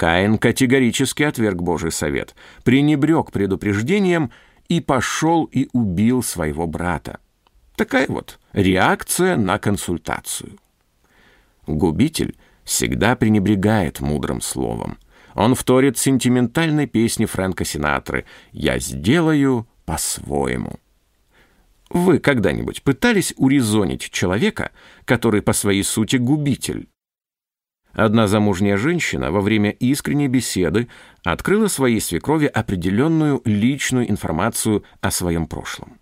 Каин 0.00 0.38
категорически 0.38 1.24
отверг 1.24 1.60
Божий 1.60 1.92
совет, 1.92 2.34
пренебрег 2.64 3.32
предупреждением 3.32 4.30
и 4.66 4.80
пошел 4.80 5.44
и 5.44 5.68
убил 5.74 6.22
своего 6.22 6.66
брата. 6.66 7.20
Такая 7.76 8.06
вот 8.08 8.38
реакция 8.54 9.36
на 9.36 9.58
консультацию. 9.58 10.56
Губитель 11.66 12.34
всегда 12.64 13.14
пренебрегает 13.14 14.00
мудрым 14.00 14.40
словом. 14.40 14.96
Он 15.34 15.54
вторит 15.54 15.98
сентиментальной 15.98 16.86
песне 16.86 17.26
Фрэнка 17.26 17.66
Синатры 17.66 18.24
«Я 18.52 18.78
сделаю 18.78 19.68
по-своему». 19.84 20.80
Вы 21.90 22.20
когда-нибудь 22.20 22.82
пытались 22.84 23.34
урезонить 23.36 24.08
человека, 24.10 24.70
который 25.04 25.42
по 25.42 25.52
своей 25.52 25.84
сути 25.84 26.16
губитель? 26.16 26.88
Одна 27.92 28.28
замужняя 28.28 28.76
женщина 28.76 29.32
во 29.32 29.40
время 29.40 29.70
искренней 29.70 30.28
беседы 30.28 30.88
открыла 31.24 31.66
своей 31.66 32.00
свекрови 32.00 32.46
определенную 32.46 33.42
личную 33.44 34.08
информацию 34.08 34.84
о 35.00 35.10
своем 35.10 35.46
прошлом. 35.46 35.98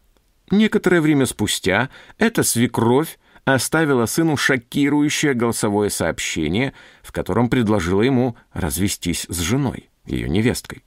Некоторое 0.51 1.01
время 1.01 1.27
спустя 1.27 1.89
эта 2.19 2.43
свекровь 2.43 3.19
оставила 3.45 4.07
сыну 4.07 4.37
шокирующее 4.37 5.35
голосовое 5.35 5.91
сообщение, 5.91 6.75
в 7.03 7.13
котором 7.13 7.49
предложила 7.49 8.03
ему 8.03 8.37
развестись 8.53 9.27
с 9.29 9.39
женой, 9.39 9.89
ее 10.05 10.29
невесткой. 10.29 10.85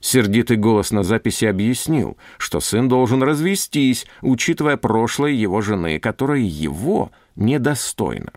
Сердитый 0.00 0.56
голос 0.56 0.90
на 0.90 1.04
записи 1.04 1.44
объяснил, 1.44 2.16
что 2.38 2.60
сын 2.60 2.88
должен 2.88 3.22
развестись, 3.22 4.06
учитывая 4.20 4.76
прошлое 4.76 5.30
его 5.30 5.60
жены, 5.60 6.00
которое 6.00 6.40
его 6.40 7.12
недостойно. 7.36 8.32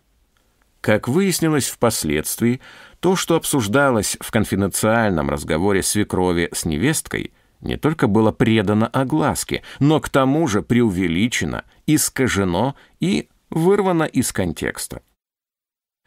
Как 0.86 1.08
выяснилось 1.08 1.68
впоследствии, 1.68 2.62
то, 3.00 3.15
что 3.15 3.38
обсуждалось 3.38 4.18
в 4.20 4.30
конфиденциальном 4.30 5.32
разговоре 5.32 5.82
свекрови 5.82 6.48
с 6.54 6.63
невесткой, 6.63 7.34
не 7.60 7.75
только 7.75 8.06
было 8.06 8.32
предано 8.32 8.86
огласке, 8.86 9.63
но 9.80 10.00
к 10.00 10.10
тому 10.10 10.48
же 10.48 10.62
преувеличено, 10.62 11.63
искажено 11.88 12.75
и 13.00 13.30
вырвано 13.50 14.04
из 14.04 14.32
контекста. 14.32 15.01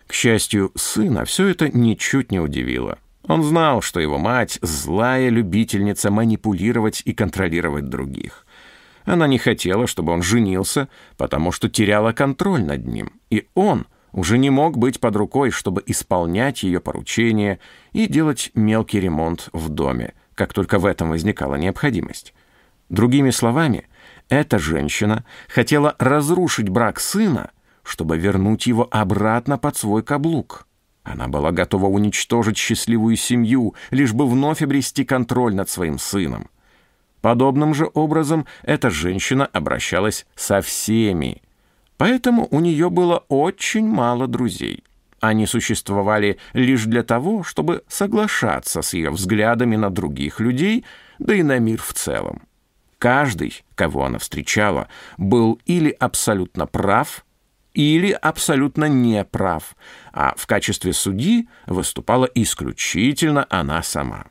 К 0.06 0.12
счастью, 0.12 0.70
сына 0.76 1.24
все 1.24 1.48
это 1.48 1.76
ничуть 1.76 2.30
не 2.30 2.38
удивило. 2.38 3.00
Он 3.24 3.42
знал, 3.42 3.82
что 3.82 3.98
его 3.98 4.16
мать– 4.16 4.60
злая 4.62 5.28
любительница 5.28 6.12
манипулировать 6.12 7.02
и 7.04 7.14
контролировать 7.14 7.88
других. 7.88 8.46
Она 9.04 9.26
не 9.26 9.38
хотела, 9.38 9.88
чтобы 9.88 10.12
он 10.12 10.22
женился, 10.22 10.88
потому 11.16 11.50
что 11.50 11.68
теряла 11.68 12.12
контроль 12.12 12.62
над 12.62 12.86
ним, 12.86 13.10
и 13.28 13.48
он– 13.56 13.88
уже 14.12 14.38
не 14.38 14.50
мог 14.50 14.76
быть 14.78 15.00
под 15.00 15.16
рукой, 15.16 15.50
чтобы 15.50 15.82
исполнять 15.86 16.62
ее 16.62 16.80
поручения 16.80 17.58
и 17.92 18.06
делать 18.06 18.50
мелкий 18.54 19.00
ремонт 19.00 19.48
в 19.52 19.68
доме, 19.68 20.14
как 20.34 20.52
только 20.52 20.78
в 20.78 20.86
этом 20.86 21.10
возникала 21.10 21.56
необходимость. 21.56 22.34
Другими 22.88 23.30
словами, 23.30 23.86
эта 24.28 24.58
женщина 24.58 25.24
хотела 25.48 25.94
разрушить 25.98 26.68
брак 26.68 27.00
сына, 27.00 27.50
чтобы 27.82 28.18
вернуть 28.18 28.66
его 28.66 28.86
обратно 28.90 29.58
под 29.58 29.76
свой 29.76 30.02
каблук. 30.02 30.66
Она 31.02 31.28
была 31.28 31.52
готова 31.52 31.86
уничтожить 31.86 32.58
счастливую 32.58 33.16
семью, 33.16 33.74
лишь 33.90 34.12
бы 34.12 34.28
вновь 34.28 34.62
обрести 34.62 35.04
контроль 35.04 35.54
над 35.54 35.70
своим 35.70 35.98
сыном. 35.98 36.50
Подобным 37.22 37.74
же 37.74 37.90
образом 37.94 38.46
эта 38.62 38.90
женщина 38.90 39.46
обращалась 39.46 40.26
со 40.34 40.60
всеми, 40.60 41.42
Поэтому 41.98 42.48
у 42.50 42.60
нее 42.60 42.88
было 42.88 43.24
очень 43.28 43.86
мало 43.86 44.26
друзей. 44.26 44.84
Они 45.20 45.46
существовали 45.46 46.38
лишь 46.52 46.84
для 46.84 47.02
того, 47.02 47.42
чтобы 47.42 47.82
соглашаться 47.88 48.82
с 48.82 48.94
ее 48.94 49.10
взглядами 49.10 49.74
на 49.76 49.90
других 49.90 50.38
людей, 50.38 50.84
да 51.18 51.34
и 51.34 51.42
на 51.42 51.58
мир 51.58 51.82
в 51.82 51.92
целом. 51.92 52.42
Каждый, 52.98 53.64
кого 53.74 54.04
она 54.04 54.18
встречала, 54.18 54.88
был 55.16 55.60
или 55.66 55.90
абсолютно 55.90 56.66
прав, 56.66 57.24
или 57.74 58.10
абсолютно 58.10 58.86
неправ, 58.86 59.76
а 60.12 60.34
в 60.36 60.46
качестве 60.46 60.92
судьи 60.92 61.48
выступала 61.66 62.28
исключительно 62.34 63.46
она 63.50 63.82
сама. 63.82 64.26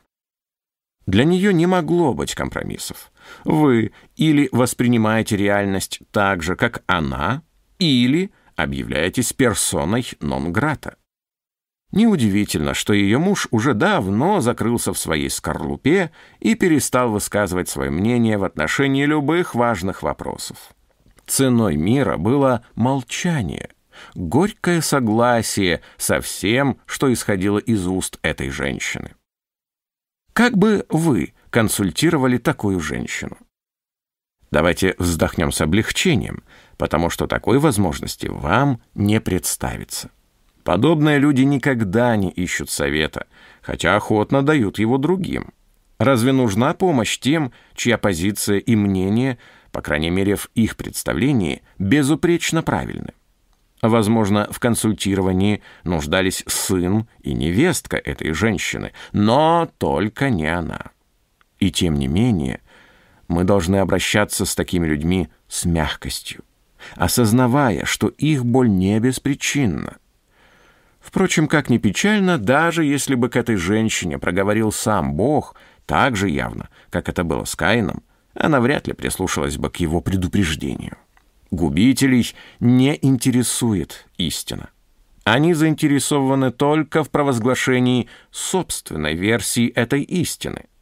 Для 1.06 1.24
нее 1.24 1.54
не 1.54 1.66
могло 1.66 2.14
быть 2.14 2.36
компромиссов. 2.36 3.12
Вы 3.46 3.94
или 4.18 4.50
воспринимаете 4.52 5.38
реальность 5.38 6.02
так 6.12 6.44
же, 6.44 6.58
как 6.58 6.84
она, 6.88 7.42
или 7.80 8.32
объявляетесь 8.56 9.34
персоной 9.34 10.06
нон-грата. 10.20 10.98
Неудивительно, 11.92 12.74
что 12.74 12.94
ее 12.94 13.18
муж 13.18 13.48
уже 13.52 13.74
давно 13.74 14.42
закрылся 14.42 14.94
в 14.94 14.98
своей 14.98 15.30
скорлупе 15.30 16.12
и 16.40 16.56
перестал 16.56 17.12
высказывать 17.12 17.70
свое 17.70 17.90
мнение 17.92 18.38
в 18.38 18.44
отношении 18.44 19.06
любых 19.06 19.56
важных 19.56 20.04
вопросов. 20.04 20.74
Ценой 21.26 21.78
мира 21.78 22.18
было 22.18 22.66
молчание, 22.76 23.70
горькое 24.16 24.82
согласие 24.82 25.82
со 25.98 26.20
всем, 26.20 26.80
что 26.86 27.12
исходило 27.12 27.58
из 27.58 27.88
уст 27.88 28.20
этой 28.22 28.50
женщины. 28.50 29.14
Как 30.34 30.58
бы 30.58 30.86
вы 30.90 31.34
консультировали 31.50 32.38
такую 32.38 32.80
женщину? 32.80 33.38
Давайте 34.52 34.96
вздохнем 34.98 35.52
с 35.52 35.60
облегчением, 35.62 36.44
потому 36.78 37.10
что 37.10 37.28
такой 37.28 37.60
возможности 37.60 38.28
вам 38.28 38.82
не 38.96 39.20
представится. 39.20 40.10
Подобные 40.64 41.18
люди 41.18 41.42
никогда 41.42 42.16
не 42.16 42.30
ищут 42.30 42.70
совета, 42.70 43.28
хотя 43.62 43.96
охотно 43.96 44.44
дают 44.44 44.80
его 44.80 44.98
другим. 44.98 45.52
Разве 45.98 46.32
нужна 46.32 46.74
помощь 46.74 47.18
тем, 47.20 47.52
чья 47.74 47.98
позиция 47.98 48.60
и 48.60 48.76
мнение, 48.76 49.38
по 49.72 49.82
крайней 49.82 50.10
мере 50.10 50.36
в 50.36 50.50
их 50.54 50.76
представлении, 50.76 51.64
безупречно 51.80 52.62
правильны? 52.62 53.14
Возможно, 53.82 54.48
в 54.52 54.60
консультировании 54.60 55.62
нуждались 55.84 56.44
сын 56.48 57.08
и 57.22 57.34
невестка 57.34 57.98
этой 57.98 58.34
женщины, 58.34 58.92
но 59.14 59.70
только 59.78 60.30
не 60.30 60.48
она. 60.48 60.92
И 61.60 61.72
тем 61.72 61.96
не 61.96 62.08
менее, 62.08 62.62
мы 63.28 63.44
должны 63.44 63.78
обращаться 63.78 64.46
с 64.46 64.56
такими 64.56 64.88
людьми 64.88 65.30
с 65.48 65.66
мягкостью, 65.66 66.44
осознавая, 66.96 67.86
что 67.86 68.08
их 68.08 68.46
боль 68.46 68.70
не 68.70 69.00
беспричинна. 69.00 69.98
Впрочем, 71.00 71.48
как 71.48 71.70
ни 71.70 71.78
печально, 71.78 72.38
даже 72.38 72.84
если 72.84 73.16
бы 73.16 73.30
к 73.30 73.36
этой 73.36 73.56
женщине 73.56 74.18
проговорил 74.18 74.72
сам 74.72 75.14
Бог 75.14 75.56
так 75.86 76.16
же 76.16 76.30
явно, 76.30 76.70
как 76.90 77.08
это 77.08 77.24
было 77.24 77.46
с 77.46 77.56
Каином, 77.56 78.04
она 78.34 78.60
вряд 78.60 78.88
ли 78.88 78.94
прислушалась 78.94 79.58
бы 79.58 79.70
к 79.70 79.78
его 79.78 80.02
предупреждению. 80.02 80.98
Губителей 81.50 82.34
не 82.60 82.98
интересует 83.02 84.06
истина. 84.18 84.70
Они 85.24 85.54
заинтересованы 85.54 86.52
только 86.52 87.04
в 87.04 87.10
провозглашении 87.10 88.10
собственной 88.32 89.16
версии 89.16 89.70
этой 89.70 90.02
истины– 90.02 90.66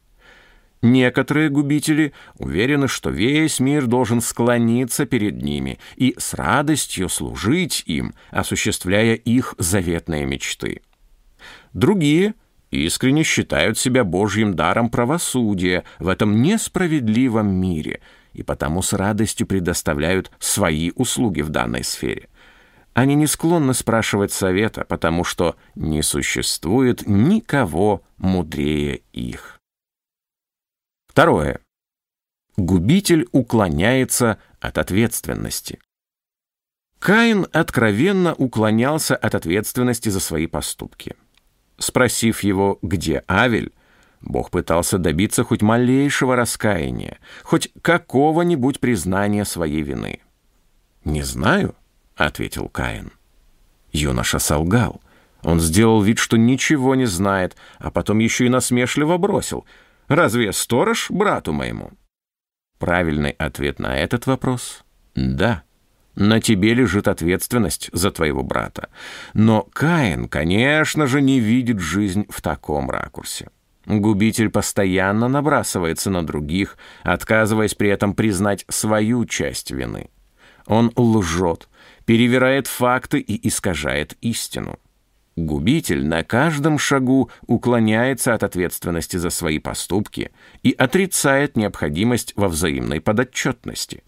Некоторые 0.85 1.49
губители 1.49 2.13
уверены, 2.37 2.87
что 2.87 3.09
весь 3.09 3.59
мир 3.59 3.87
должен 3.87 4.21
склониться 4.21 5.07
перед 5.07 5.41
ними 5.41 5.79
и 5.95 6.13
с 6.15 6.35
радостью 6.35 7.09
служить 7.09 7.81
им, 7.87 8.13
осуществляя 8.29 9.15
их 9.15 9.55
заветные 9.57 10.27
мечты. 10.27 10.83
Другие 11.73 12.35
искренне 12.69 13.23
считают 13.23 13.79
себя 13.79 14.03
Божьим 14.03 14.53
даром 14.53 14.91
правосудия 14.91 15.85
в 15.97 16.07
этом 16.07 16.43
несправедливом 16.43 17.51
мире 17.51 18.01
и 18.33 18.43
потому 18.43 18.83
с 18.83 18.93
радостью 18.93 19.47
предоставляют 19.47 20.29
свои 20.37 20.91
услуги 20.93 21.41
в 21.41 21.49
данной 21.49 21.83
сфере. 21.83 22.29
Они 22.93 23.15
не 23.15 23.25
склонны 23.25 23.73
спрашивать 23.73 24.33
совета, 24.33 24.85
потому 24.87 25.23
что 25.23 25.55
не 25.73 26.03
существует 26.03 27.07
никого 27.07 28.03
мудрее 28.17 29.01
их. 29.13 29.55
Второе. 31.15 31.61
Губитель 32.57 33.29
уклоняется 33.31 34.37
от 34.59 34.77
ответственности. 34.77 35.79
Каин 36.99 37.47
откровенно 37.53 38.33
уклонялся 38.33 39.15
от 39.15 39.33
ответственности 39.33 40.09
за 40.09 40.19
свои 40.19 40.45
поступки. 40.45 41.15
Спросив 41.77 42.43
его, 42.43 42.79
где 42.81 43.23
Авель, 43.29 43.71
Бог 44.19 44.51
пытался 44.51 44.97
добиться 44.97 45.45
хоть 45.45 45.61
малейшего 45.61 46.35
раскаяния, 46.35 47.19
хоть 47.43 47.71
какого-нибудь 47.81 48.81
признания 48.81 49.45
своей 49.45 49.83
вины. 49.83 50.19
«Не 51.05 51.21
знаю»,— 51.21 51.75
ответил 52.17 52.67
Каин. 52.67 53.13
Юноша 53.93 54.37
солгал. 54.39 54.99
Он 55.43 55.61
сделал 55.61 56.01
вид, 56.01 56.19
что 56.19 56.35
ничего 56.35 56.93
не 56.93 57.05
знает, 57.05 57.55
а 57.77 57.89
потом 57.89 58.19
еще 58.19 58.47
и 58.47 58.49
насмешливо 58.49 59.17
бросил. 59.17 59.65
«Разве 60.07 60.53
сторож 60.53 61.09
брату 61.09 61.53
моему?» 61.53 61.91
Правильный 62.79 63.31
ответ 63.31 63.79
на 63.79 63.97
этот 63.97 64.27
вопрос— 64.27 64.83
да. 65.15 65.63
На 66.15 66.39
тебе 66.39 66.73
лежит 66.73 67.07
ответственность 67.07 67.89
за 67.91 68.09
твоего 68.11 68.43
брата. 68.43 68.89
Но 69.33 69.63
Каин, 69.73 70.29
конечно 70.29 71.07
же, 71.07 71.21
не 71.21 71.39
видит 71.39 71.79
жизнь 71.79 72.25
в 72.29 72.41
таком 72.41 72.89
ракурсе. 72.89 73.49
Губитель 73.85 74.49
постоянно 74.49 75.27
набрасывается 75.27 76.09
на 76.09 76.25
других, 76.25 76.77
отказываясь 77.03 77.75
при 77.75 77.89
этом 77.89 78.13
признать 78.13 78.65
свою 78.69 79.25
часть 79.25 79.71
вины. 79.71 80.09
Он 80.67 80.91
лжет, 80.95 81.67
перевирает 82.05 82.67
факты 82.67 83.19
и 83.19 83.47
искажает 83.47 84.17
истину. 84.21 84.79
Губитель 85.35 86.05
на 86.05 86.23
каждом 86.23 86.79
шагу 86.79 87.29
уклоняется 87.45 88.33
от 88.33 88.43
ответственности 88.43 89.17
за 89.17 89.29
свои 89.29 89.59
поступки 89.59 90.31
и 90.63 90.71
отрицает 90.71 91.57
необходимость 91.57 92.31
во 92.37 92.47
взаимной 92.47 93.01
подотчетности. 93.01 94.03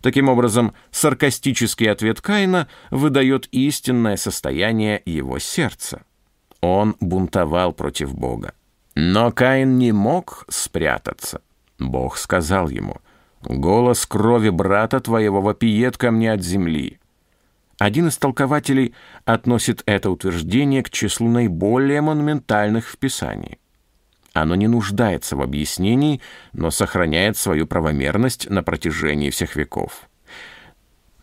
Таким 0.00 0.30
образом, 0.30 0.72
саркастический 0.90 1.90
ответ 1.90 2.22
Каина 2.22 2.68
выдает 2.90 3.48
истинное 3.52 4.16
состояние 4.16 5.02
его 5.04 5.38
сердца. 5.38 6.02
Он 6.62 6.96
бунтовал 7.00 7.72
против 7.72 8.14
Бога. 8.14 8.54
Но 8.94 9.30
Каин 9.30 9.78
не 9.78 9.92
мог 9.92 10.44
спрятаться. 10.48 11.42
Бог 11.78 12.16
сказал 12.16 12.70
ему, 12.70 12.96
«Голос 13.42 14.06
крови 14.06 14.48
брата 14.48 15.00
твоего 15.00 15.42
вопиет 15.42 15.98
ко 15.98 16.10
мне 16.10 16.32
от 16.32 16.42
земли». 16.42 16.98
Один 17.82 18.06
из 18.06 18.16
толкователей 18.16 18.94
относит 19.24 19.82
это 19.86 20.08
утверждение 20.08 20.84
к 20.84 20.90
числу 20.90 21.28
наиболее 21.28 22.00
монументальных 22.00 22.88
в 22.88 22.96
Писании. 22.96 23.58
Оно 24.32 24.54
не 24.54 24.68
нуждается 24.68 25.34
в 25.34 25.42
объяснении, 25.42 26.20
но 26.52 26.70
сохраняет 26.70 27.36
свою 27.36 27.66
правомерность 27.66 28.48
на 28.48 28.62
протяжении 28.62 29.30
всех 29.30 29.56
веков. 29.56 30.08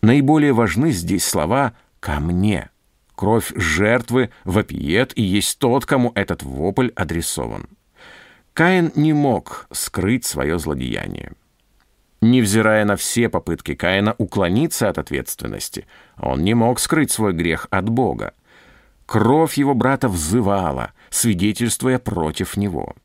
Наиболее 0.02 0.52
важны 0.52 0.91
здесь 0.91 1.24
слова 1.24 1.76
«ко 2.02 2.19
мне». 2.19 2.69
Кровь 3.15 3.54
жертвы 3.56 4.30
вопиет 4.43 5.17
и 5.17 5.22
есть 5.22 5.60
тот, 5.60 5.86
кому 5.86 6.12
этот 6.13 6.43
вопль 6.43 6.89
адресован. 6.93 7.69
Каин 8.52 8.91
не 8.95 9.13
мог 9.13 9.67
скрыть 9.72 10.26
свое 10.26 10.60
злодеяние. 10.60 11.32
Невзирая 12.21 12.84
на 12.84 12.97
все 12.97 13.29
попытки 13.29 13.75
Каина 13.75 14.13
уклониться 14.17 14.89
от 14.89 14.97
ответственности, 14.97 15.88
он 16.17 16.43
не 16.43 16.53
мог 16.53 16.79
скрыть 16.79 17.12
свой 17.12 17.34
грех 17.34 17.67
от 17.69 17.88
Бога. 17.88 18.34
Кровь 19.05 19.58
его 19.58 19.73
брата 19.73 20.10
взывала, 20.10 20.91
свидетельствуя 21.10 21.97
против 21.97 22.58
него. 22.58 22.95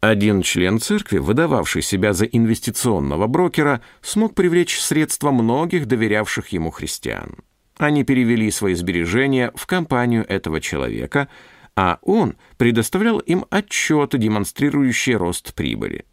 Один 0.00 0.42
член 0.42 0.80
церкви, 0.80 1.18
выдававший 1.18 1.82
себя 1.82 2.12
за 2.12 2.26
инвестиционного 2.26 3.26
брокера, 3.26 3.80
смог 4.02 4.34
привлечь 4.34 4.78
средства 4.78 5.30
многих 5.30 5.86
доверявших 5.86 6.48
ему 6.48 6.70
христиан. 6.70 7.38
Они 7.78 8.04
перевели 8.04 8.50
свои 8.50 8.74
сбережения 8.74 9.50
в 9.54 9.66
компанию 9.66 10.24
этого 10.28 10.60
человека, 10.60 11.28
а 11.74 11.98
он 12.02 12.36
предоставлял 12.56 13.18
им 13.18 13.46
отчеты, 13.50 14.18
демонстрирующие 14.18 15.16
рост 15.16 15.54
прибыли. 15.54 16.04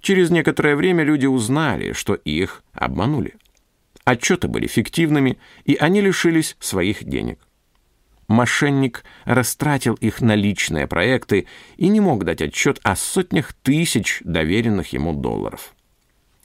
Через 0.00 0.30
некоторое 0.30 0.76
время 0.76 1.04
люди 1.04 1.26
узнали, 1.26 1.92
что 1.92 2.14
их 2.14 2.62
обманули. 2.72 3.34
Отчеты 4.04 4.48
были 4.48 4.66
фиктивными, 4.66 5.38
и 5.64 5.74
они 5.74 6.00
лишились 6.00 6.56
своих 6.58 7.04
денег. 7.04 7.38
Мошенник 8.26 9.04
растратил 9.24 9.94
их 9.94 10.20
на 10.20 10.34
личные 10.34 10.86
проекты 10.86 11.46
и 11.76 11.88
не 11.88 12.00
мог 12.00 12.24
дать 12.24 12.40
отчет 12.40 12.78
о 12.82 12.96
сотнях 12.96 13.52
тысяч 13.52 14.20
доверенных 14.24 14.92
ему 14.92 15.12
долларов. 15.12 15.74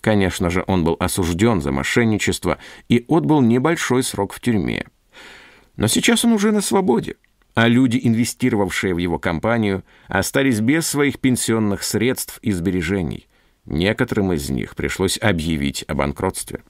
Конечно 0.01 0.49
же, 0.49 0.63
он 0.67 0.83
был 0.83 0.97
осужден 0.99 1.61
за 1.61 1.71
мошенничество 1.71 2.57
и 2.89 3.05
отбыл 3.07 3.41
небольшой 3.41 4.03
срок 4.03 4.33
в 4.33 4.39
тюрьме. 4.41 4.85
Но 5.77 5.87
сейчас 5.87 6.25
он 6.25 6.33
уже 6.33 6.51
на 6.51 6.61
свободе, 6.61 7.15
а 7.53 7.67
люди, 7.67 7.99
инвестировавшие 8.03 8.93
в 8.93 8.97
его 8.97 9.17
компанию, 9.17 9.83
остались 10.07 10.59
без 10.59 10.87
своих 10.87 11.19
пенсионных 11.19 11.83
средств 11.83 12.39
и 12.41 12.51
сбережений– 12.51 13.27
Некоторым 13.65 14.33
из 14.33 14.49
них 14.49 14.75
пришлось 14.75 15.17
объявить 15.17 15.83
о 15.87 15.95
банкротстве. 15.95 16.63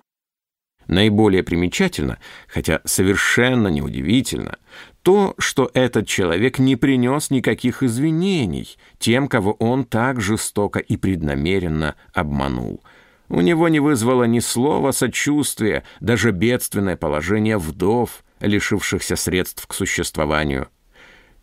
Наиболее 0.88 1.44
примечательно, 1.44 2.20
хотя 2.48 2.82
совершенно 2.86 3.70
неудивительно, 3.70 4.58
то, 5.02 5.34
что 5.40 5.70
этот 5.74 6.08
человек 6.08 6.60
не 6.60 6.76
принес 6.76 7.32
никаких 7.32 7.82
извинений 7.82 8.78
тем, 9.00 9.28
кого 9.28 9.54
он 9.54 9.84
так 9.86 10.22
жестоко 10.22 10.80
и 10.80 10.96
преднамеренно 10.96 11.96
обманул. 12.14 12.84
У 13.30 13.42
него 13.42 13.68
не 13.68 13.80
вызвало 13.80 14.26
ни 14.26 14.40
слова 14.40 14.92
сочувствия, 14.92 15.84
даже 16.00 16.32
бедственное 16.32 16.96
положение 16.96 17.58
вдов, 17.58 18.24
лишившихся 18.40 19.16
средств 19.16 19.66
к 19.66 19.74
существованию. 19.74 20.68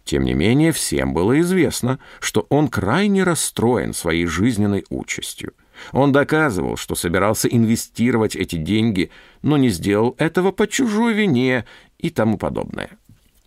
Тем 0.05 0.25
не 0.25 0.35
менее, 0.35 0.73
всем 0.73 1.15
было 1.15 1.41
известно, 1.41 1.99
что 2.21 2.47
он 2.49 2.69
крайне 2.69 3.23
расстроен 3.23 3.95
своей 3.95 4.27
жизненной 4.27 4.85
участью. 4.91 5.55
Он 5.93 6.13
доказывал, 6.13 6.77
что 6.77 6.95
собирался 6.95 7.49
инвестировать 7.49 8.37
эти 8.37 8.57
деньги, 8.57 9.11
но 9.43 9.57
не 9.57 9.69
сделал 9.69 10.15
этого 10.19 10.53
по 10.53 10.67
чужой 10.67 11.15
вине 11.15 11.65
и 11.99 12.11
тому 12.11 12.37
подобное. 12.37 12.91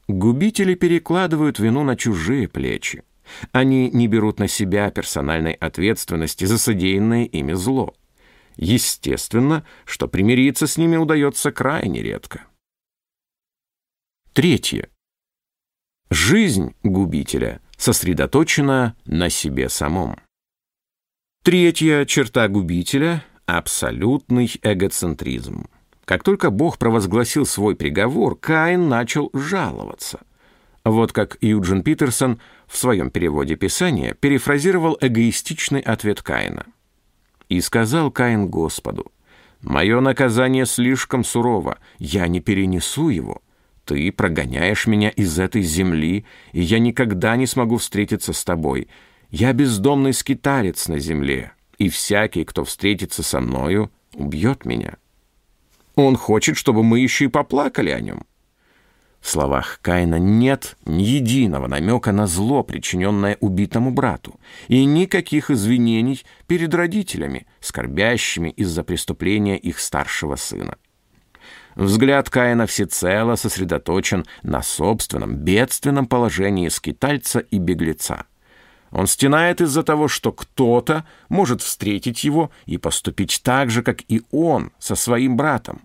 Губители 0.08 0.76
перекладывают 0.76 1.60
вину 1.60 1.84
на 1.84 1.96
чужие 1.96 2.48
плечи. 2.48 3.04
Они 3.52 3.90
не 3.90 4.08
берут 4.08 4.40
на 4.40 4.48
себя 4.48 4.92
персональной 4.92 5.54
ответственности 5.54 6.46
за 6.46 6.58
содеянное 6.58 7.26
ими 7.26 7.54
зло. 7.54 7.96
Естественно, 8.56 9.66
что 9.86 10.08
примириться 10.08 10.68
с 10.68 10.78
ними 10.78 10.96
удается 10.96 11.52
крайне 11.52 12.02
редко. 12.02 12.46
Третье. 14.34 14.90
Жизнь 16.12 16.76
губителя 16.84 17.62
сосредоточена 17.78 18.96
на 19.06 19.30
себе 19.30 19.70
самом. 19.70 20.20
Третья 21.44 22.06
черта 22.06 22.48
губителя– 22.48 23.24
абсолютный 23.48 24.52
эгоцентризм. 24.62 25.68
Как 26.06 26.24
только 26.24 26.52
Бог 26.52 26.78
провозгласил 26.78 27.48
свой 27.48 27.76
приговор, 27.76 28.38
Каин 28.38 28.88
начал 28.88 29.32
жаловаться. 29.34 30.20
Вот 30.84 31.12
как 31.12 31.40
Юджин 31.42 31.82
Питерсон 31.82 32.40
в 32.68 32.78
своем 32.78 33.10
переводе 33.10 33.56
Писания 33.56 34.14
перефразировал 34.14 34.96
эгоистичный 35.02 35.82
ответ 35.82 36.22
Каина. 36.22 36.68
«И 37.50 37.60
сказал 37.62 38.12
Каин 38.12 38.48
Господу, 38.48 39.12
«Мое 39.62 40.00
наказание 40.02 40.68
слишком 40.68 41.24
сурово, 41.24 41.80
я 41.98 42.28
не 42.28 42.42
перенесу 42.42 43.10
его. 43.10 43.42
Ты 43.86 44.12
прогоняешь 44.12 44.88
меня 44.88 45.10
из 45.10 45.38
этой 45.38 45.62
земли, 45.62 46.26
и 46.54 46.62
я 46.62 46.80
никогда 46.80 47.36
не 47.36 47.46
смогу 47.46 47.78
встретиться 47.78 48.34
с 48.34 48.44
тобой. 48.44 48.88
Я 49.30 49.54
бездомный 49.54 50.14
скиталец 50.14 50.88
на 50.88 50.98
земле, 50.98 51.52
и 51.78 51.90
всякий, 51.90 52.46
кто 52.46 52.66
встретится 52.66 53.22
со 53.22 53.40
мною, 53.40 53.92
убьет 54.14 54.66
меня. 54.66 54.98
Он 55.94 56.18
хочет, 56.18 56.58
чтобы 56.58 56.84
мы 56.84 57.00
еще 57.00 57.26
и 57.26 57.30
поплакали 57.30 57.92
о 57.92 58.02
нем. 58.02 58.26
В 59.22 59.30
словах 59.30 59.80
Каина 59.82 60.20
нет 60.20 60.78
ни 60.86 61.04
единого 61.04 61.68
намека 61.68 62.12
на 62.12 62.28
зло, 62.28 62.64
причиненное 62.64 63.38
убитому 63.40 63.92
брату, 63.92 64.40
и 64.68 64.84
никаких 64.86 65.50
извинений 65.50 66.24
перед 66.48 66.74
родителями, 66.74 67.48
скорбящими 67.60 68.50
из-за 68.50 68.84
преступления 68.84 69.58
их 69.58 69.80
старшего 69.80 70.36
сына. 70.36 70.78
Взгляд 71.76 72.30
Каина 72.30 72.68
всецело 72.68 73.36
сосредоточен 73.36 74.26
на 74.44 74.64
собственном 74.64 75.36
бедственном 75.36 76.08
положении 76.08 76.70
скитальца 76.70 77.40
и 77.40 77.58
беглеца. 77.58 78.26
Он 78.92 79.08
стенает 79.08 79.60
из-за 79.60 79.84
того, 79.84 80.08
что 80.08 80.32
кто-то 80.32 81.06
может 81.28 81.62
встретить 81.62 82.24
его 82.24 82.50
и 82.66 82.78
поступить 82.78 83.42
так 83.44 83.70
же, 83.70 83.84
как 83.84 84.04
и 84.08 84.22
он 84.32 84.72
со 84.80 84.96
своим 84.96 85.36
братом. 85.36 85.82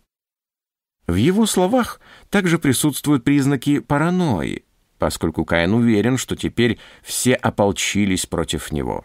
В 1.08 1.16
его 1.16 1.44
словах 1.46 2.00
также 2.28 2.60
присутствуют 2.60 3.24
признаки 3.24 3.80
паранойи, 3.80 4.64
поскольку 4.98 5.44
Каин 5.44 5.74
уверен, 5.74 6.18
что 6.18 6.36
теперь 6.36 6.78
все 7.02 7.34
ополчились 7.34 8.26
против 8.26 8.70
него. 8.70 9.04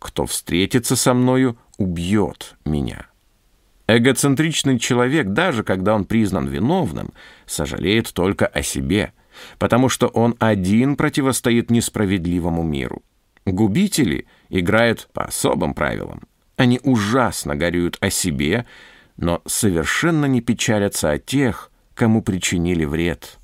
кто 0.00 0.26
встретится 0.26 0.96
со 0.96 1.14
мною, 1.14 1.56
убьет 1.78 2.56
меня». 2.66 3.13
Эгоцентричный 3.86 4.78
человек, 4.78 5.28
даже 5.28 5.62
когда 5.62 5.94
он 5.94 6.06
признан 6.06 6.48
виновным, 6.48 7.12
сожалеет 7.46 8.12
только 8.14 8.46
о 8.46 8.62
себе, 8.62 9.12
потому 9.58 9.88
что 9.88 10.06
он 10.08 10.36
один 10.38 10.96
противостоит 10.96 11.70
несправедливому 11.70 12.62
миру. 12.62 13.02
Губители 13.44 14.26
играют 14.48 15.08
по 15.12 15.24
особым 15.24 15.74
правилам. 15.74 16.22
Они 16.56 16.80
ужасно 16.82 17.56
горюют 17.56 17.98
о 18.00 18.08
себе, 18.08 18.64
но 19.16 19.42
совершенно 19.44 20.24
не 20.26 20.40
печалятся 20.40 21.10
о 21.10 21.18
тех, 21.18 21.70
кому 21.94 22.22
причинили 22.22 22.84
вред. 22.84 23.38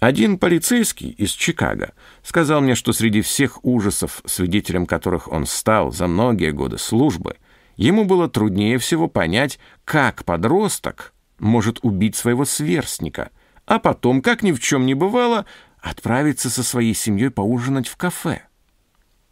Один 0.00 0.38
полицейский 0.38 1.08
из 1.10 1.30
Чикаго 1.30 1.94
сказал 2.22 2.60
мне, 2.60 2.74
что 2.74 2.92
среди 2.92 3.22
всех 3.22 3.64
ужасов, 3.64 4.20
свидетелем 4.26 4.84
которых 4.84 5.28
он 5.32 5.46
стал 5.46 5.92
за 5.92 6.06
многие 6.08 6.50
годы 6.50 6.76
службы, 6.76 7.36
ему 7.76 8.04
было 8.04 8.28
труднее 8.28 8.78
всего 8.78 9.08
понять, 9.08 9.58
как 9.84 10.24
подросток 10.24 11.12
может 11.38 11.78
убить 11.82 12.16
своего 12.16 12.44
сверстника, 12.44 13.30
а 13.66 13.78
потом, 13.78 14.22
как 14.22 14.42
ни 14.42 14.52
в 14.52 14.60
чем 14.60 14.86
не 14.86 14.94
бывало, 14.94 15.46
отправиться 15.80 16.50
со 16.50 16.62
своей 16.62 16.94
семьей 16.94 17.30
поужинать 17.30 17.88
в 17.88 17.96
кафе. 17.96 18.42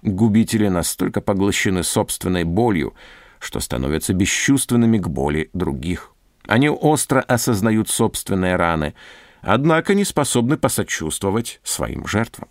Губители 0.02 0.68
настолько 0.68 1.20
поглощены 1.20 1.82
собственной 1.82 2.44
болью, 2.44 2.94
что 3.38 3.60
становятся 3.60 4.14
бесчувственными 4.14 4.98
к 4.98 5.08
боли 5.08 5.50
других. 5.52 6.12
Они 6.46 6.68
остро 6.68 7.20
осознают 7.20 7.88
собственные 7.88 8.56
раны, 8.56 8.94
однако 9.40 9.94
не 9.94 10.04
способны 10.04 10.56
посочувствовать 10.56 11.60
своим 11.62 12.06
жертвам. 12.06 12.48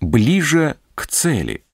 Ближе 0.00 0.76
к 0.94 1.06
цели. 1.06 1.65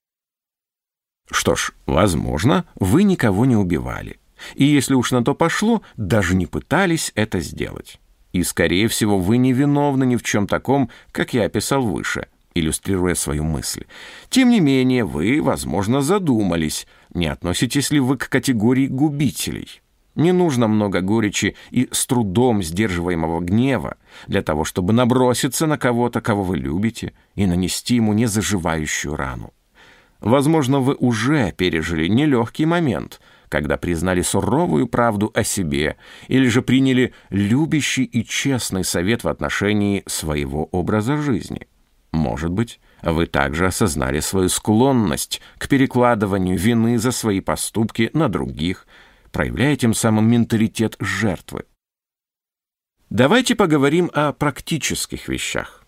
Что 1.33 1.55
ж, 1.55 1.71
возможно, 1.87 2.65
вы 2.75 3.01
никого 3.01 3.45
не 3.45 3.55
убивали. 3.55 4.19
И 4.53 4.65
если 4.65 4.93
уж 4.93 5.11
на 5.11 5.23
то 5.23 5.33
пошло, 5.33 5.81
даже 5.97 6.35
не 6.35 6.45
пытались 6.45 7.11
это 7.15 7.39
сделать. 7.39 7.99
И, 8.33 8.43
скорее 8.43 8.87
всего, 8.87 9.17
вы 9.17 9.37
не 9.37 9.51
виновны 9.51 10.05
ни 10.05 10.15
в 10.15 10.21
чем 10.21 10.45
таком, 10.45 10.91
как 11.11 11.33
я 11.33 11.45
описал 11.45 11.81
выше, 11.81 12.27
иллюстрируя 12.53 13.15
свою 13.15 13.43
мысль. 13.43 13.85
Тем 14.29 14.49
не 14.49 14.59
менее, 14.59 15.05
вы, 15.05 15.41
возможно, 15.41 16.01
задумались, 16.01 16.85
не 17.15 17.25
относитесь 17.25 17.89
ли 17.89 17.99
вы 17.99 18.17
к 18.17 18.29
категории 18.29 18.85
губителей. 18.85 19.81
Не 20.13 20.33
нужно 20.33 20.67
много 20.67 21.01
горечи 21.01 21.55
и 21.71 21.89
с 21.91 22.05
трудом 22.05 22.61
сдерживаемого 22.61 23.39
гнева 23.41 23.97
для 24.27 24.43
того, 24.43 24.65
чтобы 24.65 24.93
наброситься 24.93 25.65
на 25.65 25.79
кого-то, 25.79 26.21
кого 26.21 26.43
вы 26.43 26.57
любите, 26.57 27.13
и 27.33 27.47
нанести 27.47 27.95
ему 27.95 28.13
незаживающую 28.13 29.15
рану. 29.15 29.51
Возможно, 30.23 30.79
вы 30.79 30.95
уже 30.95 31.51
пережили 31.51 32.07
нелегкий 32.07 32.65
момент, 32.65 33.19
когда 33.49 33.75
признали 33.75 34.21
суровую 34.21 34.87
правду 34.87 35.29
о 35.35 35.43
себе 35.43 35.97
или 36.29 36.47
же 36.47 36.61
приняли 36.61 37.13
любящий 37.29 38.05
и 38.05 38.23
честный 38.23 38.85
совет 38.85 39.25
в 39.25 39.27
отношении 39.27 40.01
своего 40.07 40.69
образа 40.71 41.17
жизни. 41.17 41.67
Может 42.13 42.51
быть, 42.51 42.79
вы 43.01 43.25
также 43.25 43.67
осознали 43.67 44.21
свою 44.21 44.47
склонность 44.47 45.41
к 45.57 45.67
перекладыванию 45.67 46.57
вины 46.57 46.97
за 46.99 47.11
свои 47.11 47.41
поступки 47.41 48.09
на 48.13 48.29
других, 48.29 48.87
проявляя 49.33 49.75
тем 49.75 49.93
самым 49.93 50.31
менталитет 50.31 50.95
жертвы. 51.01 51.65
Давайте 53.09 53.55
поговорим 53.55 54.09
о 54.13 54.31
практических 54.31 55.27
вещах. 55.27 55.82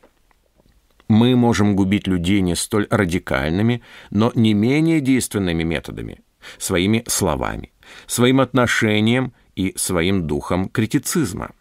Мы 1.07 1.35
можем 1.35 1.75
губить 1.75 2.07
людей 2.07 2.41
не 2.41 2.55
столь 2.55 2.87
радикальными, 2.89 3.81
но 4.09 4.31
не 4.35 4.53
менее 4.53 5.01
действенными 5.01 5.63
методами, 5.63 6.21
своими 6.57 7.03
словами, 7.07 7.71
своим 8.07 8.39
отношением 8.39 9.33
и 9.55 9.73
своим 9.77 10.25
духом 10.27 10.69
критицизма. 10.69 11.51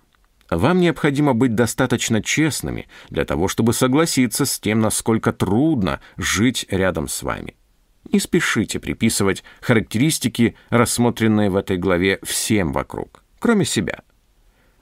Вам 0.51 0.81
необходимо 0.81 1.35
быть 1.35 1.55
достаточно 1.55 2.23
честными 2.23 2.87
для 3.11 3.25
того, 3.25 3.49
чтобы 3.49 3.73
согласиться 3.73 4.45
с 4.45 4.61
тем, 4.61 4.81
насколько 4.81 5.33
трудно 5.33 6.01
жить 6.17 6.67
рядом 6.71 7.09
с 7.09 7.23
вами. 7.23 7.57
Не 8.13 8.21
спешите 8.21 8.79
приписывать 8.79 9.43
характеристики, 9.61 10.57
рассмотренные 10.69 11.51
в 11.51 11.57
этой 11.57 11.79
главе, 11.79 12.19
всем 12.23 12.73
вокруг, 12.73 13.25
кроме 13.39 13.65
себя. 13.65 14.03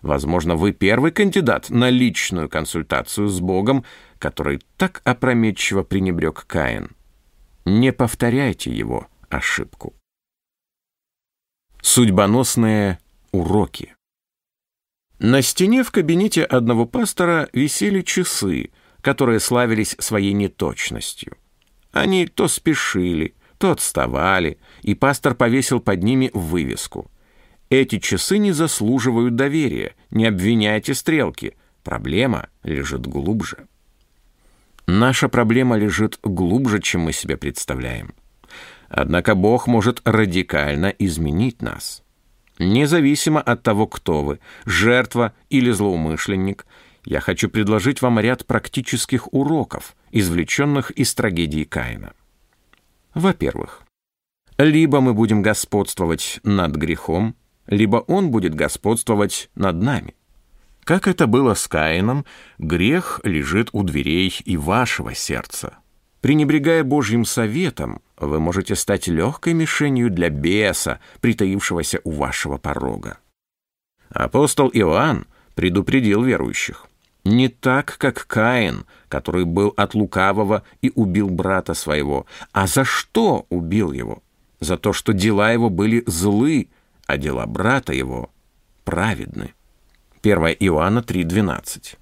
Возможно, 0.02 0.56
вы 0.56 0.72
первый 0.72 1.12
кандидат 1.12 1.70
на 1.70 1.88
личную 1.88 2.48
консультацию 2.48 3.28
с 3.28 3.38
Богом, 3.40 3.84
который 4.22 4.62
так 4.76 5.02
опрометчиво 5.04 5.82
пренебрег 5.82 6.44
Каин. 6.46 6.92
Не 7.64 7.92
повторяйте 7.92 8.70
его 8.70 9.08
ошибку. 9.28 9.96
Судьбоносные 11.82 13.00
уроки. 13.32 13.96
На 15.18 15.42
стене 15.42 15.82
в 15.82 15.90
кабинете 15.90 16.44
одного 16.44 16.86
пастора 16.86 17.48
висели 17.52 18.02
часы, 18.02 18.70
которые 19.00 19.40
славились 19.40 19.96
своей 19.98 20.34
неточностью. 20.34 21.36
Они 21.90 22.28
то 22.28 22.46
спешили, 22.46 23.34
то 23.58 23.72
отставали, 23.72 24.58
и 24.82 24.94
пастор 24.94 25.34
повесил 25.34 25.80
под 25.80 26.04
ними 26.04 26.30
вывеску. 26.32 27.10
Эти 27.70 27.98
часы 27.98 28.38
не 28.38 28.52
заслуживают 28.52 29.34
доверия, 29.34 29.96
не 30.12 30.26
обвиняйте 30.26 30.94
стрелки. 30.94 31.56
Проблема 31.82 32.50
лежит 32.62 33.04
глубже. 33.08 33.66
Наша 34.94 35.30
проблема 35.30 35.78
лежит 35.78 36.18
глубже, 36.22 36.78
чем 36.78 37.00
мы 37.02 37.14
себе 37.14 37.38
представляем. 37.38 38.12
Однако 38.90 39.34
Бог 39.34 39.66
может 39.66 40.02
радикально 40.04 40.88
изменить 40.98 41.62
нас. 41.62 42.02
Независимо 42.58 43.40
от 43.40 43.62
того, 43.62 43.86
кто 43.86 44.22
вы, 44.22 44.38
жертва 44.66 45.32
или 45.48 45.70
злоумышленник, 45.70 46.66
я 47.06 47.20
хочу 47.20 47.48
предложить 47.48 48.02
вам 48.02 48.20
ряд 48.20 48.44
практических 48.44 49.32
уроков, 49.32 49.96
извлеченных 50.10 50.90
из 50.90 51.14
трагедии 51.14 51.64
Каина. 51.64 52.12
Во-первых, 53.14 53.84
либо 54.58 55.00
мы 55.00 55.14
будем 55.14 55.40
господствовать 55.40 56.38
над 56.42 56.76
грехом, 56.76 57.34
либо 57.66 57.96
он 57.96 58.30
будет 58.30 58.54
господствовать 58.54 59.48
над 59.54 59.80
нами. 59.80 60.14
Как 60.84 61.06
это 61.06 61.26
было 61.26 61.54
с 61.54 61.68
Каином, 61.68 62.24
грех 62.58 63.20
лежит 63.22 63.68
у 63.72 63.84
дверей 63.84 64.36
и 64.44 64.56
вашего 64.56 65.14
сердца. 65.14 65.78
Пренебрегая 66.20 66.82
Божьим 66.84 67.24
советом, 67.24 68.00
вы 68.16 68.40
можете 68.40 68.74
стать 68.74 69.06
легкой 69.06 69.54
мишенью 69.54 70.10
для 70.10 70.28
беса, 70.28 71.00
притаившегося 71.20 72.00
у 72.04 72.12
вашего 72.12 72.58
порога. 72.58 73.18
Апостол 74.10 74.70
Иоанн 74.72 75.26
предупредил 75.54 76.22
верующих. 76.22 76.86
Не 77.24 77.48
так, 77.48 77.96
как 77.98 78.26
Каин, 78.26 78.84
который 79.08 79.44
был 79.44 79.72
от 79.76 79.94
лукавого 79.94 80.64
и 80.80 80.90
убил 80.94 81.28
брата 81.28 81.74
своего. 81.74 82.26
А 82.52 82.66
за 82.66 82.84
что 82.84 83.46
убил 83.48 83.92
его? 83.92 84.22
За 84.58 84.76
то, 84.76 84.92
что 84.92 85.12
дела 85.12 85.52
его 85.52 85.70
были 85.70 86.02
злы, 86.06 86.68
а 87.06 87.16
дела 87.16 87.46
брата 87.46 87.92
его 87.92 88.30
праведны. 88.84 89.54
1 90.22 90.56
Иоанна 90.60 91.00
3,12 91.00 91.96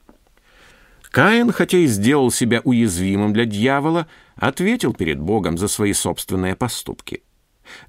Каин, 1.11 1.53
хотя 1.53 1.79
и 1.79 1.87
сделал 1.87 2.31
себя 2.31 2.61
уязвимым 2.65 3.33
для 3.33 3.47
дьявола, 3.47 4.07
ответил 4.37 4.93
перед 4.93 5.19
Богом 5.19 5.57
за 5.57 5.69
свои 5.69 5.93
собственные 5.95 6.55
поступки. 6.55 7.23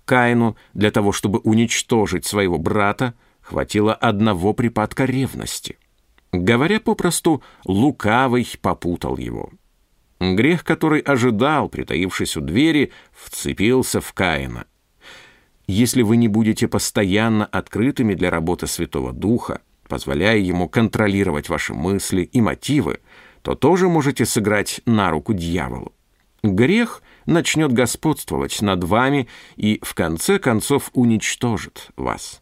Каину 0.05 0.55
для 0.73 0.89
того, 0.91 1.11
чтобы 1.11 1.39
уничтожить 1.39 2.25
своего 2.25 2.57
брата, 2.57 3.13
хватило 3.41 3.93
одного 3.93 4.53
припадка 4.53 5.05
ревности. 5.05 5.77
Говоря 6.31 6.79
попросту, 6.79 7.43
лукавый 7.65 8.47
попутал 8.61 9.17
его. 9.17 9.51
Грех, 10.19 10.63
который 10.63 11.01
ожидал, 11.01 11.67
притаившись 11.67 12.37
у 12.37 12.41
двери, 12.41 12.91
вцепился 13.11 13.99
в 13.99 14.13
Каина. 14.13 14.65
Если 15.67 16.03
вы 16.03 16.15
не 16.17 16.27
будете 16.27 16.67
постоянно 16.67 17.45
открытыми 17.45 18.13
для 18.13 18.29
работы 18.29 18.67
Святого 18.67 19.13
Духа, 19.13 19.61
позволяя 19.91 20.37
ему 20.37 20.69
контролировать 20.69 21.49
ваши 21.49 21.73
мысли 21.73 22.21
и 22.21 22.39
мотивы, 22.39 23.01
то 23.41 23.55
тоже 23.55 23.89
можете 23.89 24.25
сыграть 24.25 24.79
на 24.85 25.11
руку 25.11 25.33
дьяволу. 25.33 25.91
Грех 26.43 27.03
начнет 27.25 27.73
господствовать 27.73 28.61
над 28.61 28.85
вами 28.85 29.27
и 29.57 29.81
в 29.83 29.93
конце 29.93 30.39
концов 30.39 30.91
уничтожит 30.93 31.89
вас. 31.97 32.41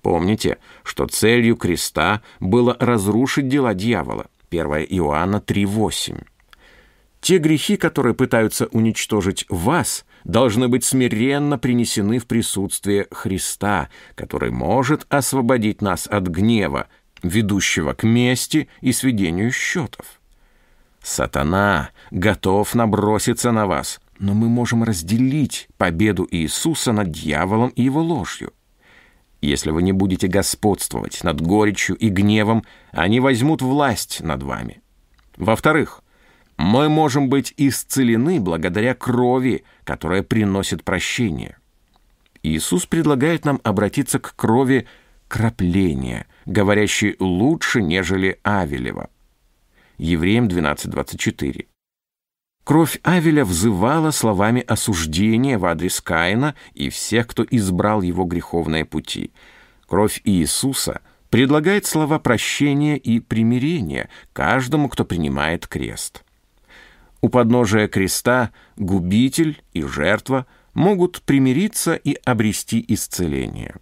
Помните, 0.00 0.56
что 0.84 1.06
целью 1.06 1.56
креста 1.56 2.22
было 2.40 2.74
разрушить 2.80 3.48
дела 3.48 3.74
дьявола. 3.74 4.28
1 4.48 4.66
Иоанна 4.88 5.42
3.8. 5.46 6.24
Те 7.20 7.36
грехи, 7.36 7.76
которые 7.76 8.14
пытаются 8.14 8.68
уничтожить 8.68 9.44
вас, 9.50 10.06
должны 10.26 10.66
быть 10.66 10.84
смиренно 10.84 11.56
принесены 11.56 12.18
в 12.18 12.26
присутствие 12.26 13.06
Христа, 13.12 13.88
который 14.16 14.50
может 14.50 15.06
освободить 15.08 15.80
нас 15.80 16.08
от 16.08 16.26
гнева, 16.26 16.88
ведущего 17.22 17.92
к 17.94 18.02
мести 18.02 18.68
и 18.80 18.92
сведению 18.92 19.52
счетов. 19.52 20.20
Сатана 21.00 21.90
готов 22.10 22.74
наброситься 22.74 23.52
на 23.52 23.66
вас, 23.66 24.00
но 24.18 24.34
мы 24.34 24.48
можем 24.48 24.82
разделить 24.82 25.68
победу 25.78 26.26
Иисуса 26.28 26.90
над 26.90 27.12
дьяволом 27.12 27.68
и 27.70 27.84
его 27.84 28.02
ложью. 28.02 28.52
Если 29.40 29.70
вы 29.70 29.82
не 29.82 29.92
будете 29.92 30.26
господствовать 30.26 31.22
над 31.22 31.40
горечью 31.40 31.94
и 31.94 32.08
гневом, 32.08 32.64
они 32.90 33.20
возьмут 33.20 33.62
власть 33.62 34.20
над 34.22 34.42
вами. 34.42 34.82
Во-вторых, 35.36 36.02
мы 36.56 36.88
можем 36.88 37.28
быть 37.28 37.52
исцелены 37.56 38.40
благодаря 38.40 38.94
крови, 38.94 39.64
которая 39.84 40.22
приносит 40.22 40.84
прощение. 40.84 41.58
Иисус 42.42 42.86
предлагает 42.86 43.44
нам 43.44 43.60
обратиться 43.64 44.18
к 44.18 44.34
крови 44.36 44.86
крапления, 45.28 46.26
говорящей 46.46 47.16
лучше, 47.18 47.82
нежели 47.82 48.38
Авелева. 48.44 49.10
Евреям 49.98 50.46
12.24. 50.48 51.66
Кровь 52.64 52.98
Авеля 53.04 53.44
взывала 53.44 54.10
словами 54.10 54.60
осуждения 54.60 55.56
в 55.58 55.66
адрес 55.66 56.00
Каина 56.00 56.54
и 56.74 56.88
всех, 56.88 57.28
кто 57.28 57.46
избрал 57.48 58.02
его 58.02 58.24
греховные 58.24 58.84
пути. 58.84 59.32
Кровь 59.86 60.20
Иисуса 60.24 61.00
предлагает 61.30 61.86
слова 61.86 62.18
прощения 62.18 62.96
и 62.96 63.20
примирения 63.20 64.08
каждому, 64.32 64.88
кто 64.88 65.04
принимает 65.04 65.66
крест. 65.68 66.25
У 67.20 67.28
подножия 67.28 67.88
креста 67.88 68.50
губитель 68.76 69.62
и 69.72 69.82
жертва 69.82 70.46
могут 70.74 71.22
примириться 71.22 71.94
и 71.94 72.14
обрести 72.24 72.84
исцеление. 72.88 73.76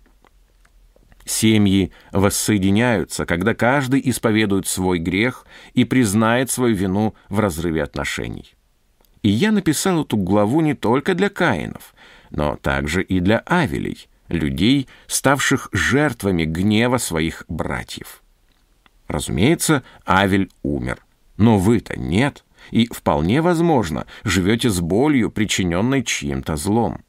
Семьи 1.24 1.90
воссоединяются, 2.12 3.24
когда 3.24 3.54
каждый 3.54 4.00
исповедует 4.04 4.66
свой 4.66 4.98
грех 4.98 5.46
и 5.72 5.84
признает 5.84 6.50
свою 6.50 6.76
вину 6.76 7.14
в 7.28 7.40
разрыве 7.40 7.82
отношений. 7.82 8.54
И 9.22 9.30
я 9.30 9.52
написал 9.52 10.02
эту 10.02 10.18
главу 10.18 10.60
не 10.60 10.74
только 10.74 11.14
для 11.14 11.30
Каинов, 11.30 11.94
но 12.30 12.56
также 12.56 13.02
и 13.02 13.20
для 13.20 13.38
Авелей, 13.46 14.06
людей, 14.28 14.86
ставших 15.06 15.70
жертвами 15.72 16.44
гнева 16.44 16.98
своих 16.98 17.44
братьев. 17.48 18.22
Разумеется, 19.08 19.82
Авель 20.06 20.50
умер, 20.62 20.98
но 21.38 21.58
вы-то 21.58 21.98
нет, 21.98 22.44
и 22.74 22.88
вполне 22.92 23.40
возможно, 23.40 24.04
живете 24.24 24.68
с 24.68 24.80
болью, 24.80 25.30
причиненной 25.30 26.02
чьим-то 26.02 26.56
злом. 26.56 27.04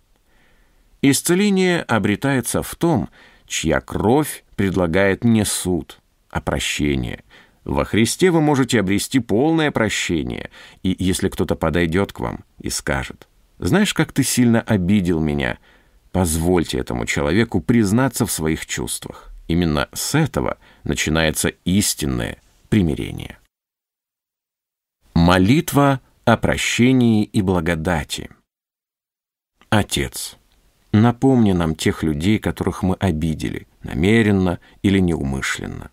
Исцеление 1.02 1.82
обретается 1.82 2.62
в 2.62 2.76
том, 2.76 3.10
чья 3.48 3.82
кровь 3.82 4.44
предлагает 4.56 5.24
не 5.24 5.44
суд, 5.44 6.00
а 6.30 6.40
прощение, 6.40 7.24
во 7.64 7.84
Христе 7.84 8.30
вы 8.30 8.42
можете 8.42 8.80
обрести 8.80 9.20
полное 9.20 9.72
прощение, 9.72 10.52
и 10.84 10.96
если 11.00 11.30
кто-то 11.30 11.56
подойдет 11.56 12.14
к 12.14 12.20
вам 12.20 12.46
и 12.60 12.70
скажет, 12.70 13.28
«Знаешь, 13.58 13.96
как 13.96 14.12
ты 14.12 14.24
сильно 14.24 14.62
обидел 14.62 15.20
меня», 15.20 15.58
позвольте 16.12 16.78
этому 16.78 17.08
человеку 17.08 17.60
признаться 17.60 18.28
в 18.28 18.32
своих 18.32 18.68
чувствах. 18.68 19.32
Именно 19.48 19.90
с 19.94 20.14
этого 20.14 20.60
начинается 20.84 21.50
истинное 21.66 22.38
примирение. 22.70 23.40
Молитва 25.16 26.02
о 26.26 26.36
прощении 26.36 27.24
и 27.24 27.42
благодати. 27.42 28.30
Отец, 29.70 30.36
напомни 30.92 31.54
нам 31.54 31.74
тех 31.74 32.04
людей, 32.04 32.38
которых 32.38 32.84
мы 32.84 32.96
обидели, 32.96 33.66
намеренно 33.82 34.60
или 34.84 35.00
неумышленно. 35.00 35.90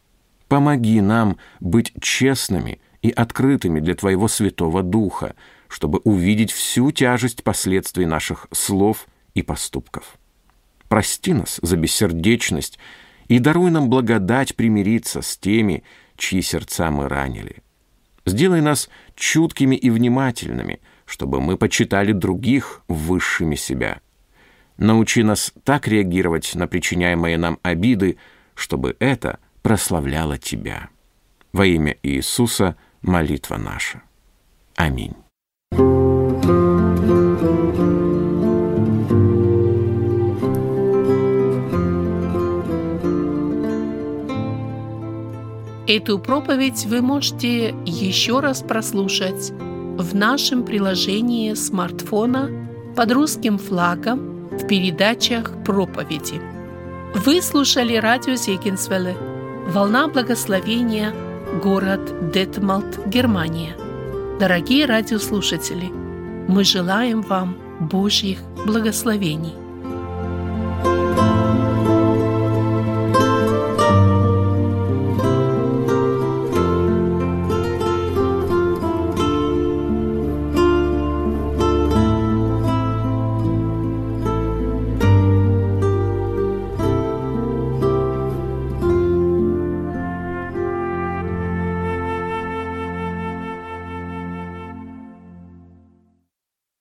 Помоги 0.49 1.01
нам 1.01 1.39
быть 1.61 1.93
честными 2.01 2.81
и 3.01 3.11
открытыми 3.11 3.79
для 3.79 3.95
Твоего 3.95 4.27
Святого 4.27 4.83
Духа, 4.83 5.37
чтобы 5.69 6.01
увидеть 6.01 6.51
всю 6.51 6.91
тяжесть 6.91 7.45
последствий 7.45 8.07
наших 8.07 8.49
слов 8.51 9.07
и 9.35 9.43
поступков. 9.43 10.19
Прости 10.89 11.33
нас 11.33 11.61
за 11.63 11.77
бессердечность 11.77 12.77
и 13.29 13.39
даруй 13.39 13.71
нам 13.71 13.89
благодать 13.89 14.57
примириться 14.57 15.23
с 15.23 15.39
теми, 15.39 15.85
чьи 16.17 16.43
сердца 16.43 16.91
мы 16.91 17.09
ранили. 17.09 17.63
Сделай 18.25 18.61
нас 18.61 18.89
чуткими 19.15 19.77
и 19.77 19.91
внимательными, 19.91 20.81
чтобы 21.05 21.41
мы 21.41 21.57
почитали 21.57 22.13
других 22.13 22.83
высшими 22.89 23.57
себя. 23.57 24.01
Научи 24.77 25.23
нас 25.23 25.53
так 25.65 25.89
реагировать 25.89 26.55
на 26.55 26.67
причиняемые 26.67 27.37
нам 27.39 27.59
обиды, 27.63 28.17
чтобы 28.55 28.97
это– 28.99 29.39
прославляла 29.63 30.39
Тебя. 30.39 30.91
Во 31.53 31.65
имя 31.65 31.97
Иисуса 32.03 32.77
молитва 33.01 33.57
наша. 33.57 34.03
Аминь. 34.77 35.15
Эту 45.95 46.19
проповедь 46.19 46.87
вы 46.87 47.03
можете 47.03 47.75
еще 47.85 48.41
раз 48.41 48.63
прослушать 48.63 49.51
в 49.51 50.15
нашем 50.15 50.65
приложении 50.65 51.53
смартфона 51.53 52.49
под 52.97 53.13
русским 53.13 53.59
флагом 53.59 54.49
в 54.49 54.67
передачах 54.67 55.53
проповеди. 55.67 56.41
Вы 57.15 57.43
слушали 57.43 57.97
радио 57.97 58.37
Зегенсвелле 58.37 59.15
Волна 59.69 60.09
благословения, 60.09 61.13
город 61.63 62.31
Детмалт, 62.33 63.07
Германия. 63.07 63.77
Дорогие 64.41 64.87
радиослушатели, 64.87 65.91
мы 66.49 66.65
желаем 66.65 67.21
вам 67.21 67.59
Божьих 67.81 68.39
благословений. 68.65 69.62